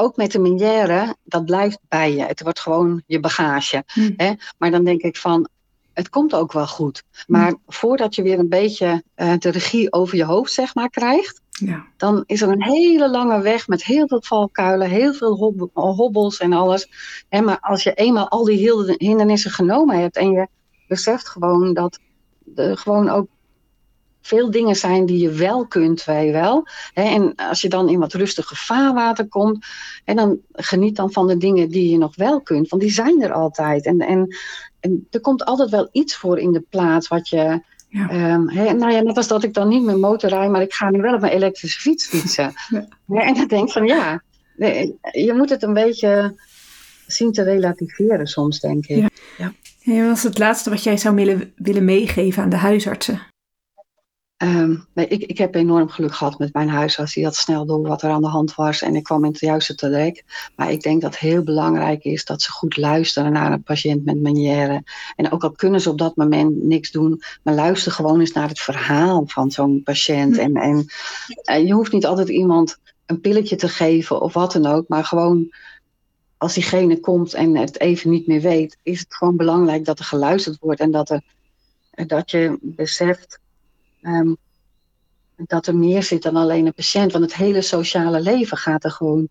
[0.00, 2.22] ook met de minière, dat blijft bij je.
[2.24, 3.84] Het wordt gewoon je bagage.
[3.86, 4.12] Hm.
[4.16, 4.32] Hè?
[4.58, 5.48] Maar dan denk ik van,
[5.92, 7.02] het komt ook wel goed.
[7.26, 11.40] Maar voordat je weer een beetje eh, de regie over je hoofd, zeg maar, krijgt,
[11.50, 15.70] Ja, dan is er een hele lange weg met heel veel valkuilen, heel veel hob-
[15.72, 16.88] hobbels en alles.
[17.28, 20.48] Hè, maar als je eenmaal al die hindernissen genomen hebt en je
[20.88, 21.98] beseft gewoon dat
[22.54, 23.26] er gewoon ook
[24.20, 26.66] veel dingen zijn die je wel kunt, wij wel.
[26.94, 29.66] En als je dan in wat rustiger vaarwater komt,
[30.04, 33.22] en dan geniet dan van de dingen die je nog wel kunt, want die zijn
[33.22, 33.86] er altijd.
[33.86, 34.36] En, en,
[34.80, 37.62] en er komt altijd wel iets voor in de plaats wat je.
[37.88, 38.06] Ja.
[38.46, 40.90] Hè, nou ja, net als dat ik dan niet met motor rijd, maar ik ga
[40.90, 42.52] nu wel op mijn elektrische fiets fietsen.
[43.06, 43.22] Ja.
[43.22, 44.22] En dan denk ik van ja,
[44.56, 46.34] nee, je moet het een beetje
[47.06, 49.08] zien te relativeren soms, denk ik.
[49.38, 49.52] Ja.
[49.84, 53.20] En wat was het laatste wat jij zou willen, willen meegeven aan de huisartsen?
[54.40, 57.14] Ehm, nee, ik, ik heb enorm geluk gehad met mijn huisarts.
[57.14, 59.40] Die had snel door wat er aan de hand was en ik kwam in het
[59.40, 60.22] juiste terecht.
[60.56, 64.04] Maar ik denk dat het heel belangrijk is dat ze goed luisteren naar een patiënt
[64.04, 64.84] met manieren.
[65.16, 68.48] En ook al kunnen ze op dat moment niks doen, maar luister gewoon eens naar
[68.48, 70.36] het verhaal van zo'n patiënt.
[70.36, 70.42] Hm.
[70.42, 70.86] En, en
[71.42, 75.04] eh, je hoeft niet altijd iemand een pilletje te geven of wat dan ook, maar
[75.04, 75.54] gewoon
[76.36, 80.04] als diegene komt en het even niet meer weet, is het gewoon belangrijk dat er
[80.04, 81.22] geluisterd wordt en dat, er,
[82.06, 83.38] dat je beseft
[84.02, 84.34] Ehm,
[85.36, 87.12] dat er meer zit dan alleen een patiënt.
[87.12, 89.28] Want het hele sociale leven gaat er gewoon,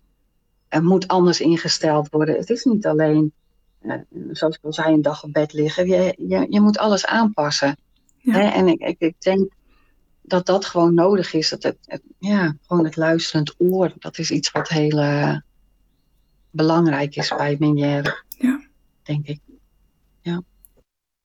[0.68, 2.36] er moet anders ingesteld worden.
[2.36, 3.34] Het is niet alleen,
[3.80, 3.96] eh,
[4.32, 5.88] zoals ik al zei, een dag op bed liggen.
[5.88, 7.78] Je, je, je moet alles aanpassen.
[8.18, 8.34] Ja.
[8.34, 8.48] Hè?
[8.50, 9.52] En ik, ik, ik denk
[10.22, 11.50] dat dat gewoon nodig is.
[11.50, 15.38] Dat het, het- ja, gewoon het luisterend oor, dat is iets wat heel eh,
[16.50, 18.24] belangrijk is bij minière.
[18.30, 18.62] Ja.
[19.04, 19.40] Denk ik.
[20.22, 20.42] Ja.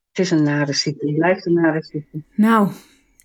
[0.09, 1.07] Het is een nare ziekte.
[1.07, 2.23] Het blijft een nare ziekte.
[2.35, 2.71] Nou,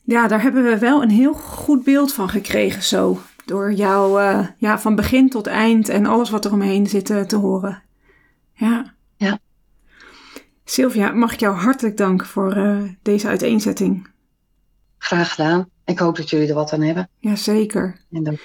[0.09, 3.19] ja, daar hebben we wel een heel goed beeld van gekregen zo.
[3.45, 7.21] Door jou eh, ja, van begin tot eind en alles wat er omheen zit eh,
[7.21, 7.83] te horen.
[8.53, 8.93] Ja.
[9.17, 9.39] Ja.
[10.63, 14.07] Sylvia, mag ik jou hartelijk danken voor eh, deze uiteenzetting.
[14.97, 15.69] Graag gedaan.
[15.85, 17.09] Ik hoop dat jullie er wat aan hebben.
[17.19, 17.99] Jazeker.
[18.11, 18.37] En dan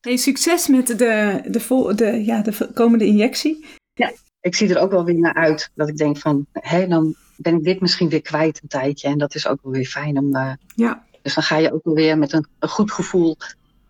[0.00, 3.64] Hey, succes met de, de, vol, de, ja, de komende injectie.
[4.40, 5.70] ik zie er ook wel weer naar uit.
[5.74, 9.08] Dat ik denk van, hé, dan ben ik dit misschien weer kwijt een tijdje.
[9.08, 10.34] En dat is ook wel weer fijn om.
[10.36, 13.36] eh, Ja, dus dan ga je ook wel weer met een, een goed gevoel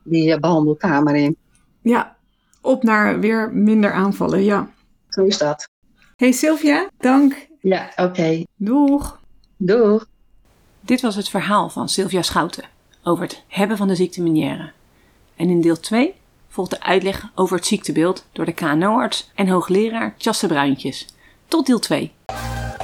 [0.03, 1.37] die eh, behandelkamer in.
[1.83, 2.17] ja.
[2.61, 4.71] Op naar weer minder aanvallen, ja.
[5.09, 5.69] Zo is dat.
[6.17, 7.49] Hey Sylvia, dank.
[7.61, 8.45] Ja, oké.
[8.57, 9.21] Doeg.
[9.57, 10.07] Doeg.
[10.81, 12.65] Dit was het verhaal van Sylvia Schouten
[13.03, 14.71] over het hebben van de ziekte Meniere.
[15.37, 16.15] En in deel 2
[16.49, 21.07] volgt de uitleg over het ziektebeeld door de KNO-arts en hoogleraar Tjasse Bruintjes.
[21.49, 22.13] Tot deel 2.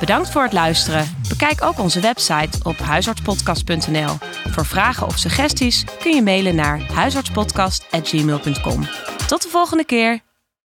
[0.01, 1.17] Bedankt voor het luisteren.
[1.29, 4.17] Bekijk ook onze website op huisartspodcast.nl.
[4.51, 8.89] Voor vragen of suggesties kun je mailen naar huisartspodcast.gmail.com.
[9.27, 10.21] Tot de volgende keer.